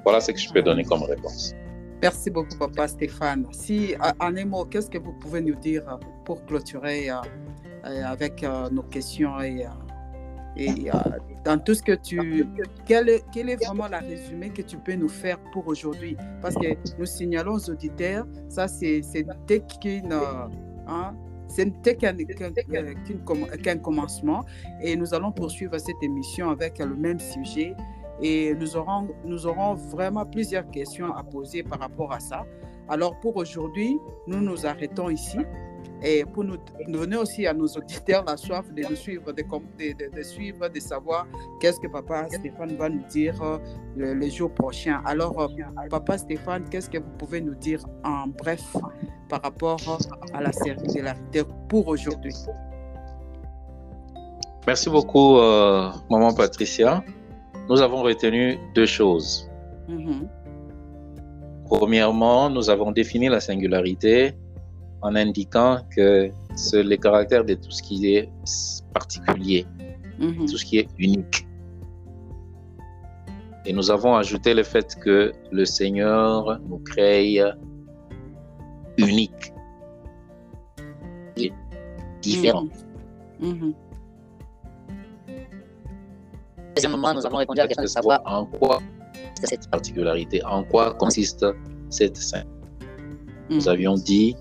Voilà 0.05 0.21
ce 0.21 0.33
que 0.33 0.39
je 0.39 0.51
peux 0.53 0.63
donner 0.63 0.85
comme 0.85 1.03
réponse. 1.03 1.55
Merci 2.03 2.31
beaucoup, 2.31 2.57
papa 2.59 2.89
Stéphane. 2.89 3.47
Si, 3.53 3.95
en 4.01 4.27
en 4.27 4.37
un 4.37 4.45
mot, 4.47 4.65
qu'est-ce 4.65 4.89
que 4.89 4.99
vous 4.99 5.13
pouvez 5.21 5.43
nous 5.43 5.55
dire 5.57 5.83
euh, 5.87 5.97
pour 6.25 6.45
clôturer 6.47 7.11
euh, 7.11 7.17
euh, 7.85 8.05
avec 8.05 8.43
euh, 8.43 8.71
nos 8.71 8.83
questions 8.85 9.39
et, 9.41 9.67
euh, 9.67 9.69
euh, 10.59 11.01
dans 11.45 11.59
tout 11.59 11.75
ce 11.75 11.83
que 11.83 11.93
tu... 11.93 12.47
Quel 12.87 13.09
est, 13.09 13.25
quel 13.33 13.49
est 13.51 13.65
vraiment 13.65 13.89
la 13.89 14.01
résumé 14.01 14.51
que 14.51 14.63
tu 14.63 14.77
peux 14.77 14.95
nous 14.95 15.09
faire 15.09 15.39
pour 15.53 15.67
aujourd'hui? 15.69 16.17
Parce 16.43 16.55
que 16.55 16.77
nous 16.99 17.07
signalons 17.07 17.55
aux 17.55 17.71
auditeurs, 17.71 18.27
ça 18.49 18.69
c'est 18.69 19.03
dès 19.47 19.61
qu'une... 19.61 20.13
euh, 20.13 20.49
hein, 20.87 21.15
ce 21.49 21.63
n'était 21.63 21.97
qu'un 21.97 22.15
qu'un 23.63 23.79
commencement. 23.79 24.45
Et 24.83 24.95
nous 24.97 25.13
allons 25.15 25.33
poursuivre 25.33 25.77
cette 25.79 26.03
émission 26.03 26.51
avec 26.51 26.79
le 26.79 26.95
même 26.95 27.19
sujet. 27.19 27.75
Et 28.23 28.55
nous 28.55 28.77
aurons, 28.77 29.09
nous 29.25 29.47
aurons 29.47 29.75
vraiment 29.75 30.27
plusieurs 30.27 30.71
questions 30.71 31.13
à 31.15 31.25
poser 31.25 31.63
par 31.63 31.81
rapport 31.81 32.13
à 32.13 32.21
ça. 32.21 32.45
Alors 32.89 33.19
pour 33.21 33.37
aujourd'hui, 33.37 33.99
nous 34.27 34.41
nous 34.41 34.67
arrêtons 34.67 35.11
ici 35.11 35.39
et 36.03 36.25
pour 36.25 36.45
nous 36.45 36.57
donner 36.89 37.17
aussi 37.17 37.47
à 37.47 37.53
nos 37.53 37.67
auditeurs 37.67 38.25
la 38.25 38.37
soif 38.37 38.65
de 38.73 38.83
nous 38.89 38.97
suivre, 38.97 39.33
de, 39.33 39.43
de, 39.43 40.17
de 40.17 40.23
suivre, 40.23 40.69
de 40.69 40.81
savoir 40.81 41.27
qu'est-ce 41.61 41.79
que 41.79 41.89
papa 41.89 42.27
Stéphane 42.31 42.77
va 42.77 42.89
nous 42.89 43.05
dire 43.11 43.41
euh, 43.43 43.59
le, 43.97 44.15
les 44.15 44.31
jours 44.31 44.53
prochains. 44.53 45.03
Alors, 45.05 45.39
euh, 45.41 45.49
papa 45.91 46.17
Stéphane, 46.19 46.65
qu'est-ce 46.71 46.89
que 46.89 46.99
vous 46.99 47.11
pouvez 47.19 47.41
nous 47.41 47.55
dire 47.55 47.83
en 48.05 48.29
bref 48.29 48.65
par 49.29 49.43
rapport 49.43 49.81
à 50.33 50.41
la 50.41 50.53
circularité 50.53 51.43
pour 51.69 51.89
aujourd'hui? 51.89 52.35
Merci 54.67 54.89
beaucoup, 54.89 55.37
euh, 55.39 55.91
maman 56.11 56.33
Patricia. 56.33 57.03
Nous 57.69 57.81
avons 57.81 58.03
retenu 58.03 58.59
deux 58.75 58.87
choses. 58.87 59.51
Mhm. 59.89 60.29
Premièrement, 61.67 62.51
nous 62.51 62.69
avons 62.69 62.91
défini 62.91 63.29
la 63.29 63.41
singularité 63.41 64.35
en 65.03 65.15
indiquant 65.17 65.81
que 65.95 66.31
c'est 66.55 66.83
le 66.83 66.97
caractère 66.97 67.45
de 67.45 67.55
tout 67.55 67.71
ce 67.71 67.83
qui 67.83 68.15
est 68.15 68.29
particulier, 68.93 69.67
Mhm. 70.19 70.47
tout 70.47 70.57
ce 70.59 70.65
qui 70.65 70.79
est 70.79 70.89
unique. 70.99 71.47
Et 73.67 73.73
nous 73.73 73.91
avons 73.91 74.17
ajouté 74.17 74.55
le 74.55 74.63
fait 74.63 74.97
que 74.97 75.33
le 75.53 75.65
Seigneur 75.65 76.59
nous 76.69 76.79
crée 76.79 77.41
unique 78.99 79.53
et 81.37 81.53
différent. 82.23 82.67
Mhm. 83.41 83.75
Deuxièmement, 86.75 87.15
nous 87.15 87.27
avons 87.27 87.37
répondu 87.37 87.61
à 87.61 87.65
la 87.65 87.69
question 87.69 87.83
de 87.83 87.89
savoir 87.89 88.23
En 88.25 88.47
quoi 88.47 88.81
cette 89.43 89.71
particularité, 89.71 90.45
en 90.45 90.63
quoi 90.65 90.95
consiste 90.95 91.47
cette 91.89 92.17
sainte? 92.17 92.47
Nous 93.49 93.69
avions 93.69 93.95
dit, 93.95 94.37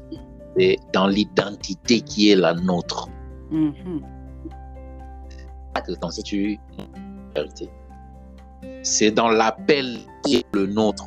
c'est 0.58 0.78
dans 0.94 1.08
l'identité 1.08 2.02
qui 2.02 2.32
est 2.32 2.36
la 2.36 2.54
nôtre 2.54 3.10
la 7.36 7.42
vérité. 7.44 7.70
C'est 8.84 9.12
dans 9.12 9.30
l'appel 9.30 9.98
qui 10.26 10.38
est 10.38 10.46
le 10.54 10.66
nôtre. 10.68 11.06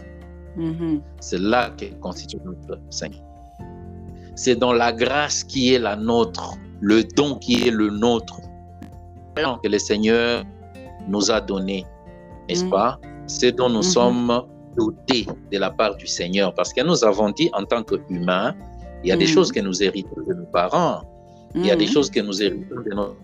Mhm. 0.57 1.01
C'est 1.21 1.39
là 1.41 1.71
qu'elle 1.77 1.99
constitue 1.99 2.39
notre 2.45 2.81
Seigneur. 2.91 3.23
C'est 4.35 4.57
dans 4.57 4.73
la 4.73 4.93
grâce 4.93 5.45
qui 5.45 5.75
est 5.75 5.79
la 5.79 5.97
nôtre, 5.97 6.55
le 6.81 7.05
don 7.05 7.37
qui 7.37 7.69
est 7.69 7.71
le 7.71 7.91
nôtre, 7.91 8.41
que 9.63 9.69
le 9.69 9.79
Seigneur 9.79 10.45
nous 11.09 11.31
a 11.31 11.41
donné, 11.41 11.87
n'est-ce 12.49 12.65
Mhm. 12.65 12.71
pas? 12.71 12.99
C'est 13.27 13.53
dont 13.53 13.69
nous 13.69 13.79
Mhm. 13.79 13.83
sommes 13.83 14.43
dotés 14.77 15.27
de 15.51 15.59
la 15.59 15.71
part 15.71 15.97
du 15.97 16.07
Seigneur. 16.07 16.55
Parce 16.55 16.73
que 16.73 16.83
nous 16.83 17.05
avons 17.05 17.31
dit, 17.31 17.51
en 17.53 17.65
tant 17.65 17.83
qu'humains, 17.83 18.55
il 19.03 19.09
y 19.09 19.13
a 19.13 19.17
des 19.17 19.27
Mhm. 19.27 19.31
choses 19.35 19.51
que 19.53 19.61
nous 19.61 19.83
héritons 19.83 20.21
de 20.29 20.35
nos 20.35 20.47
parents, 20.47 21.03
il 21.55 21.67
y 21.67 21.71
a 21.71 21.77
des 21.77 21.87
Mhm. 21.87 21.93
choses 21.93 22.11
que 22.11 22.21
nous 22.21 22.43
héritons 22.43 22.81
de 22.87 22.95
nos... 22.95 23.17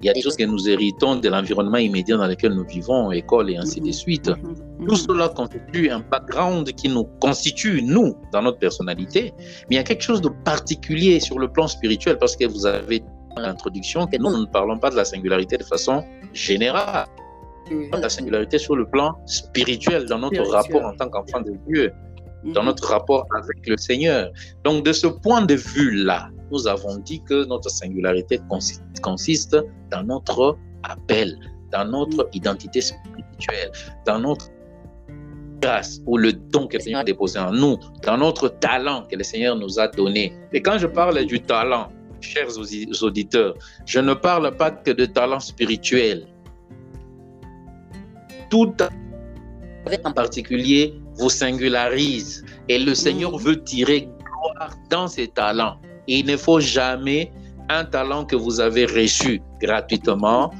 Il 0.00 0.06
y 0.06 0.08
a 0.08 0.14
des 0.14 0.20
choses 0.20 0.34
que 0.36 0.42
nous 0.44 0.68
héritons 0.68 1.14
de 1.16 1.28
l'environnement 1.28 1.76
immédiat 1.76 2.16
dans 2.16 2.26
lequel 2.26 2.54
nous 2.54 2.64
vivons, 2.66 3.12
école 3.12 3.50
et 3.50 3.56
ainsi 3.56 3.80
de 3.80 3.86
Mhm. 3.86 3.92
suite. 3.92 4.28
Mhm. 4.28 4.86
Tout 4.88 4.96
cela 4.96 5.28
constitue 5.28 5.90
un 5.90 6.00
background 6.00 6.66
qui 6.72 6.88
nous 6.88 7.04
constitue, 7.20 7.82
nous, 7.82 8.16
dans 8.32 8.42
notre 8.42 8.58
personnalité. 8.58 9.32
Mais 9.70 9.72
il 9.72 9.76
y 9.76 9.78
a 9.78 9.84
quelque 9.84 10.02
chose 10.02 10.20
de 10.20 10.30
particulier 10.44 11.20
sur 11.20 11.38
le 11.38 11.46
plan 11.48 11.68
spirituel, 11.68 12.18
parce 12.18 12.34
que 12.34 12.46
vous 12.46 12.66
avez 12.66 12.98
dit 12.98 13.06
dans 13.36 13.42
l'introduction 13.42 14.06
que 14.08 14.16
nous, 14.16 14.30
nous 14.30 14.40
ne 14.40 14.46
parlons 14.46 14.76
pas 14.78 14.90
de 14.90 14.96
la 14.96 15.04
singularité 15.04 15.56
de 15.56 15.62
façon 15.64 16.02
générale. 16.34 17.06
Oui. 17.70 17.88
La 17.92 18.08
singularité 18.08 18.58
sur 18.58 18.74
le 18.74 18.86
plan 18.86 19.14
spirituel, 19.26 20.06
dans 20.06 20.18
notre 20.18 20.34
Spirituel. 20.44 20.56
rapport 20.56 20.84
en 20.84 20.94
tant 20.96 21.08
qu'enfant 21.08 21.40
de 21.42 21.52
Dieu, 21.68 21.92
dans 22.44 22.60
Mhm. 22.62 22.66
notre 22.66 22.88
rapport 22.88 23.26
avec 23.36 23.66
le 23.66 23.76
Seigneur. 23.76 24.30
Donc, 24.64 24.84
de 24.84 24.92
ce 24.92 25.06
point 25.06 25.42
de 25.44 25.54
vue-là, 25.54 26.28
nous 26.50 26.66
avons 26.66 26.96
dit 26.98 27.22
que 27.22 27.44
notre 27.46 27.70
singularité 27.70 28.40
consiste, 28.48 28.82
consiste 29.02 29.56
dans 29.90 30.02
notre 30.02 30.56
appel, 30.82 31.36
dans 31.70 31.84
notre 31.84 32.28
identité 32.32 32.80
spirituelle, 32.80 33.70
dans 34.06 34.18
notre 34.18 34.48
grâce 35.60 36.00
ou 36.06 36.18
le 36.18 36.32
don 36.32 36.66
que 36.66 36.76
le 36.76 36.82
Seigneur 36.82 37.00
a 37.00 37.04
déposé 37.04 37.38
en 37.38 37.52
nous, 37.52 37.78
dans 38.02 38.18
notre 38.18 38.48
talent 38.48 39.06
que 39.08 39.16
le 39.16 39.22
Seigneur 39.22 39.54
nous 39.56 39.78
a 39.78 39.86
donné. 39.88 40.34
Et 40.52 40.60
quand 40.60 40.76
je 40.78 40.88
parle 40.88 41.24
du 41.24 41.40
talent, 41.40 41.90
chers 42.20 42.58
audi- 42.58 42.88
auditeurs, 43.02 43.54
je 43.86 44.00
ne 44.00 44.14
parle 44.14 44.56
pas 44.56 44.70
que 44.72 44.90
de 44.90 45.04
talent 45.06 45.40
spirituel. 45.40 46.26
Tout 48.50 48.74
en 50.04 50.12
particulier 50.12 50.94
vous 51.18 51.30
singularise 51.30 52.44
et 52.68 52.78
le 52.78 52.94
Seigneur 52.94 53.32
Mhm. 53.32 53.38
veut 53.38 53.62
tirer 53.62 54.08
gloire 54.24 54.70
dans 54.90 55.08
ses 55.08 55.28
talents. 55.28 55.76
Et 56.08 56.18
il 56.20 56.26
ne 56.26 56.36
faut 56.36 56.60
jamais 56.60 57.30
un 57.68 57.84
talent 57.84 58.24
que 58.24 58.36
vous 58.36 58.60
avez 58.60 58.86
reçu 58.86 59.40
gratuitement 59.60 60.52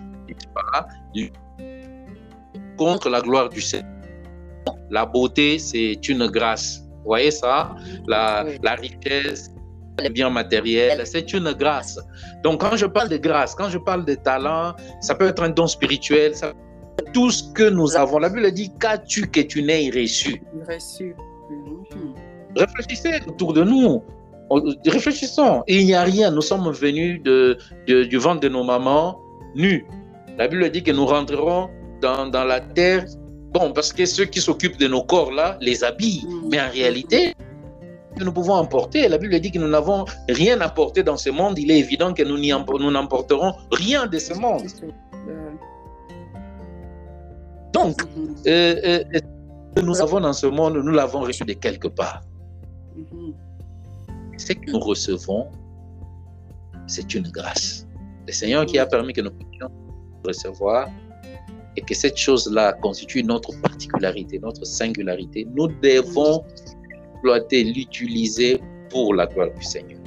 contre 2.76 3.08
la 3.10 3.20
gloire 3.20 3.48
du 3.48 3.60
Seigneur. 3.60 3.88
La 4.90 5.04
beauté, 5.06 5.58
c'est 5.58 6.08
une 6.08 6.26
grâce. 6.28 6.80
Vous 6.98 7.06
voyez 7.06 7.30
ça? 7.30 7.74
La, 8.06 8.44
Oui. 8.46 8.58
la 8.62 8.74
richesse, 8.74 9.50
les 10.00 10.10
biens 10.10 10.30
matériels, 10.30 11.02
c'est 11.04 11.32
une 11.32 11.52
grâce. 11.52 11.98
Donc, 12.42 12.60
quand 12.60 12.76
je 12.76 12.86
parle 12.86 13.08
de 13.08 13.16
grâce, 13.16 13.54
quand 13.54 13.68
je 13.68 13.78
parle 13.78 14.04
de 14.04 14.14
talent, 14.14 14.74
ça 15.00 15.14
peut 15.14 15.26
être 15.26 15.42
un 15.42 15.50
don 15.50 15.66
spirituel, 15.66 16.34
ça 16.34 16.52
tout 17.12 17.30
ce 17.30 17.42
que 17.52 17.68
nous 17.68 17.96
avons. 17.96 18.18
La 18.18 18.28
Bible 18.28 18.50
dit 18.52 18.70
Qu'as-tu 18.80 19.28
que 19.28 19.40
tu 19.40 19.62
n'aies 19.62 19.90
reçu? 19.94 20.42
Reçu. 20.68 21.14
Mhm. 21.50 22.14
Réfléchissez 22.56 23.20
autour 23.26 23.52
de 23.52 23.64
nous. 23.64 24.02
Réfléchissons. 24.86 25.62
Il 25.66 25.86
n'y 25.86 25.94
a 25.94 26.02
rien. 26.02 26.30
Nous 26.30 26.42
sommes 26.42 26.70
venus 26.72 27.22
de, 27.22 27.56
de- 27.88 28.04
du 28.04 28.18
ventre 28.18 28.40
de 28.40 28.48
nos 28.48 28.64
mamans 28.64 29.18
nus. 29.54 29.86
La 30.38 30.48
Bible 30.48 30.70
dit 30.70 30.82
que 30.82 30.90
nous 30.90 31.06
rentrerons 31.06 31.68
dans, 32.00 32.26
dans 32.26 32.44
la 32.44 32.60
terre. 32.60 33.04
Bon, 33.52 33.72
parce 33.72 33.92
que 33.92 34.04
ceux 34.06 34.24
qui 34.24 34.40
s'occupent 34.40 34.78
de 34.78 34.88
nos 34.88 35.02
corps 35.02 35.30
là 35.32 35.56
les 35.60 35.84
habillent. 35.84 36.26
Mhm. 36.26 36.48
Mais 36.50 36.60
en 36.60 36.70
réalité, 36.70 37.34
que 38.18 38.24
nous 38.24 38.32
pouvons 38.32 38.54
emporter. 38.54 39.08
La 39.08 39.16
Bible 39.16 39.38
dit 39.40 39.50
que 39.50 39.58
nous 39.58 39.68
n'avons 39.68 40.04
rien 40.28 40.60
apporté 40.60 41.02
dans 41.02 41.16
ce 41.16 41.30
monde. 41.30 41.58
Il 41.58 41.70
est 41.70 41.78
évident 41.78 42.12
que 42.12 42.22
nous 42.22 42.90
n'emporterons 42.90 43.54
rien 43.70 44.06
de 44.06 44.18
ce 44.18 44.34
monde. 44.34 44.62
Donc, 47.82 48.02
euh, 48.46 48.80
euh, 48.84 49.04
ce 49.12 49.80
que 49.80 49.86
nous 49.86 50.00
avons 50.00 50.20
dans 50.20 50.32
ce 50.32 50.46
monde, 50.46 50.74
nous 50.76 50.92
l'avons 50.92 51.20
reçu 51.20 51.44
de 51.44 51.52
quelque 51.54 51.88
part. 51.88 52.22
Mhm. 52.96 53.34
Ce 54.38 54.52
que 54.52 54.70
nous 54.70 54.80
recevons, 54.80 55.48
c'est 56.86 57.14
une 57.14 57.28
grâce. 57.28 57.86
Le 58.26 58.32
Seigneur 58.32 58.66
qui 58.66 58.78
a 58.78 58.86
permis 58.86 59.12
que 59.12 59.20
nous 59.20 59.30
puissions 59.32 59.70
recevoir 60.24 60.88
et 61.76 61.80
que 61.80 61.94
cette 61.94 62.16
chose-là 62.16 62.74
constitue 62.74 63.24
notre 63.24 63.50
particularité, 63.60 64.38
notre 64.38 64.64
singularité. 64.64 65.46
Nous 65.54 65.68
devons 65.82 66.44
exploiter, 67.14 67.64
l'utiliser 67.64 68.60
pour 68.90 69.14
la 69.14 69.26
gloire 69.26 69.50
du 69.54 69.62
Seigneur. 69.62 70.00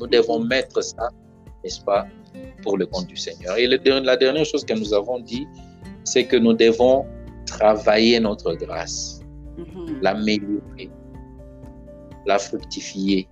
Nous 0.00 0.06
devons 0.06 0.40
mettre 0.40 0.82
ça, 0.82 1.08
n'est-ce 1.62 1.80
pas, 1.82 2.06
pour 2.62 2.78
le 2.78 2.86
compte 2.86 3.06
du 3.06 3.16
Seigneur. 3.16 3.56
Et 3.56 3.66
le 3.66 3.78
la 4.00 4.16
dernière 4.16 4.44
chose 4.44 4.64
que 4.64 4.74
nous 4.74 4.94
avons 4.94 5.20
dit, 5.20 5.46
c'est 6.04 6.24
que 6.24 6.36
nous 6.36 6.54
devons 6.54 7.06
travailler 7.50 8.18
notre 8.20 8.54
grâce, 8.54 9.20
Mhm. 9.58 10.00
l'améliorer, 10.02 10.90
la 12.26 12.38
fructifier, 12.38 13.28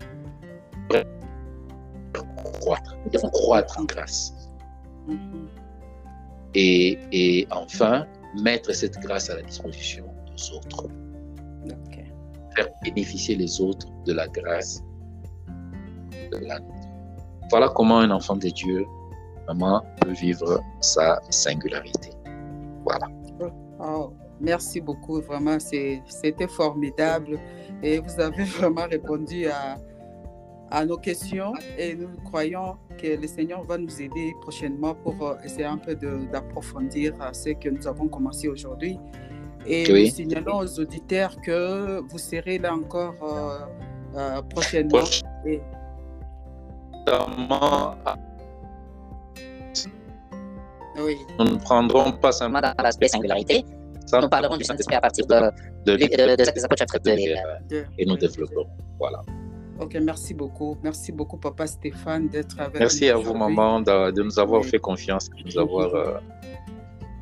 croître. 2.60 2.96
Croître 3.32 3.78
en 3.80 3.84
grâce. 3.84 4.34
Mhm. 5.06 5.48
Et, 6.54 6.98
et 7.12 7.46
enfin, 7.50 8.06
mettre 8.42 8.74
cette 8.74 8.98
grâce 9.00 9.30
à 9.30 9.36
la 9.36 9.42
disposition 9.42 10.04
des 10.26 10.42
autres. 10.56 10.86
Faire 12.56 12.68
bénéficier 12.82 13.36
les 13.36 13.60
autres 13.60 13.86
de 14.06 14.12
la 14.12 14.26
grâce 14.28 14.82
de 16.32 16.38
la 16.46 16.58
Voilà 17.50 17.68
comment 17.76 17.98
un 18.00 18.10
enfant 18.10 18.36
de 18.36 18.48
Dieu, 18.48 18.84
maman, 19.46 19.82
peut 20.00 20.12
vivre 20.12 20.60
sa 20.80 21.20
singularité. 21.30 22.10
Voilà. 22.84 23.06
Oh, 23.80 24.12
merci 24.40 24.80
beaucoup, 24.80 25.20
vraiment, 25.20 25.58
c'était 25.60 26.48
formidable 26.48 27.38
et 27.82 27.98
vous 27.98 28.20
avez 28.20 28.44
vraiment 28.58 28.86
répondu 28.90 29.46
à, 29.46 29.76
à 30.70 30.84
nos 30.84 30.96
questions 30.96 31.52
et 31.78 31.94
nous 31.94 32.08
croyons 32.24 32.76
que 33.00 33.20
le 33.20 33.26
Seigneur 33.26 33.62
va 33.62 33.78
nous 33.78 34.02
aider 34.02 34.34
prochainement 34.42 34.94
pour 34.94 35.14
euh, 35.26 35.34
essayer 35.44 35.64
un 35.64 35.78
peu 35.78 35.94
d'approfondir 35.94 37.14
euh, 37.20 37.32
ce 37.32 37.50
que 37.50 37.68
nous 37.68 37.86
avons 37.86 38.08
commencé 38.08 38.48
aujourd'hui. 38.48 38.98
Et 39.66 39.84
Oui. 39.92 40.04
nous 40.06 40.10
signalons 40.10 40.58
aux 40.58 40.80
auditeurs 40.80 41.40
que 41.40 42.00
vous 42.00 42.18
serez 42.18 42.58
là 42.58 42.74
encore 42.74 43.14
euh, 43.22 43.58
euh, 44.16 44.42
prochainement. 44.42 45.04
Notamment 47.06 47.94
Oui. 51.04 51.16
Nous 51.38 51.44
ne 51.44 51.56
prendrons 51.56 52.12
pas 52.12 52.32
simplement 52.32 52.60
dans 52.60 52.82
l'aspect 52.82 53.08
singularité. 53.08 53.64
ça, 54.06 54.20
Nous 54.20 54.28
parlerons 54.28 54.56
du 54.56 54.64
Saint-Esprit 54.64 54.96
à 54.96 55.00
partir 55.00 55.26
de, 55.26 55.34
de, 55.86 55.96
de, 55.96 55.96
de, 55.96 56.36
de 56.36 56.44
Jacques 56.44 56.58
Zachaud 56.58 56.76
chapitre 56.78 56.98
2. 57.04 57.80
et, 57.98 58.06
nous 58.06 58.16
développerons. 58.16 58.66
Voilà. 58.98 59.22
Ok, 59.80 59.96
merci 60.02 60.34
beaucoup. 60.34 60.76
Merci 60.82 61.12
beaucoup, 61.12 61.36
Papa 61.36 61.66
Stéphane, 61.66 62.28
d'être 62.28 62.58
avec 62.60 62.80
Merci 62.80 63.06
nous 63.06 63.12
à 63.12 63.16
vous, 63.16 63.34
maman, 63.34 63.80
de, 63.80 64.10
de 64.10 64.22
nous 64.22 64.38
avoir 64.38 64.62
Oui. 64.62 64.68
fait 64.68 64.78
confiance, 64.78 65.30
de 65.30 65.36
nous 65.44 65.58
avoir 65.58 65.94
euh, 65.94 66.18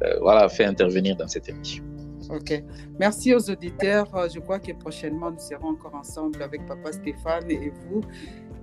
euh, 0.05 0.19
voilà, 0.21 0.49
fait 0.49 0.65
intervenir 0.65 1.17
dans 1.17 1.29
cette 1.29 1.49
émission. 1.51 1.85
Ok. 2.31 2.65
Merci 2.99 3.35
aux 3.35 3.51
auditeurs. 3.51 4.09
Je 4.35 4.41
crois 4.41 4.59
que 4.59 4.73
prochainement, 4.73 5.31
nous 5.31 5.39
serons 5.39 5.69
encore 5.69 5.95
ensemble 5.95 6.43
avec 6.43 6.67
Papa 6.67 6.93
Stéphane 6.93 7.49
et 7.51 7.71
vous. 7.89 8.01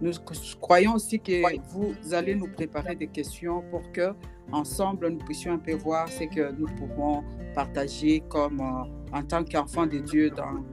Nous 0.01 0.11
croyons 0.59 0.95
aussi 0.95 1.19
que 1.19 1.41
vous 1.69 2.13
allez 2.13 2.35
nous 2.35 2.47
préparer 2.47 2.95
des 2.95 3.07
questions 3.07 3.63
pour 3.69 3.91
que 3.91 4.13
ensemble 4.51 5.09
nous 5.09 5.19
puissions 5.19 5.53
un 5.53 5.57
peu 5.57 5.73
voir 5.73 6.07
ce 6.09 6.23
que 6.25 6.51
nous 6.51 6.67
pouvons 6.67 7.23
partager 7.55 8.21
comme 8.29 8.59
euh, 8.59 9.17
en 9.17 9.23
tant 9.23 9.43
qu'enfants 9.43 9.87
de 9.87 9.99
Dieu 9.99 10.29
dans 10.29 10.63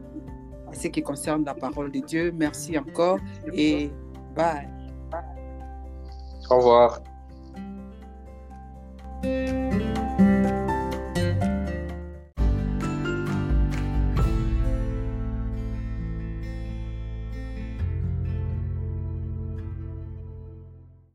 ce 0.72 0.88
qui 0.88 1.02
concerne 1.02 1.44
la 1.44 1.54
parole 1.54 1.90
de 1.92 2.00
Dieu. 2.00 2.32
Merci 2.36 2.78
encore 2.78 3.18
et 3.52 3.90
bye. 4.34 4.68
Au 6.50 6.56
revoir. 6.56 7.00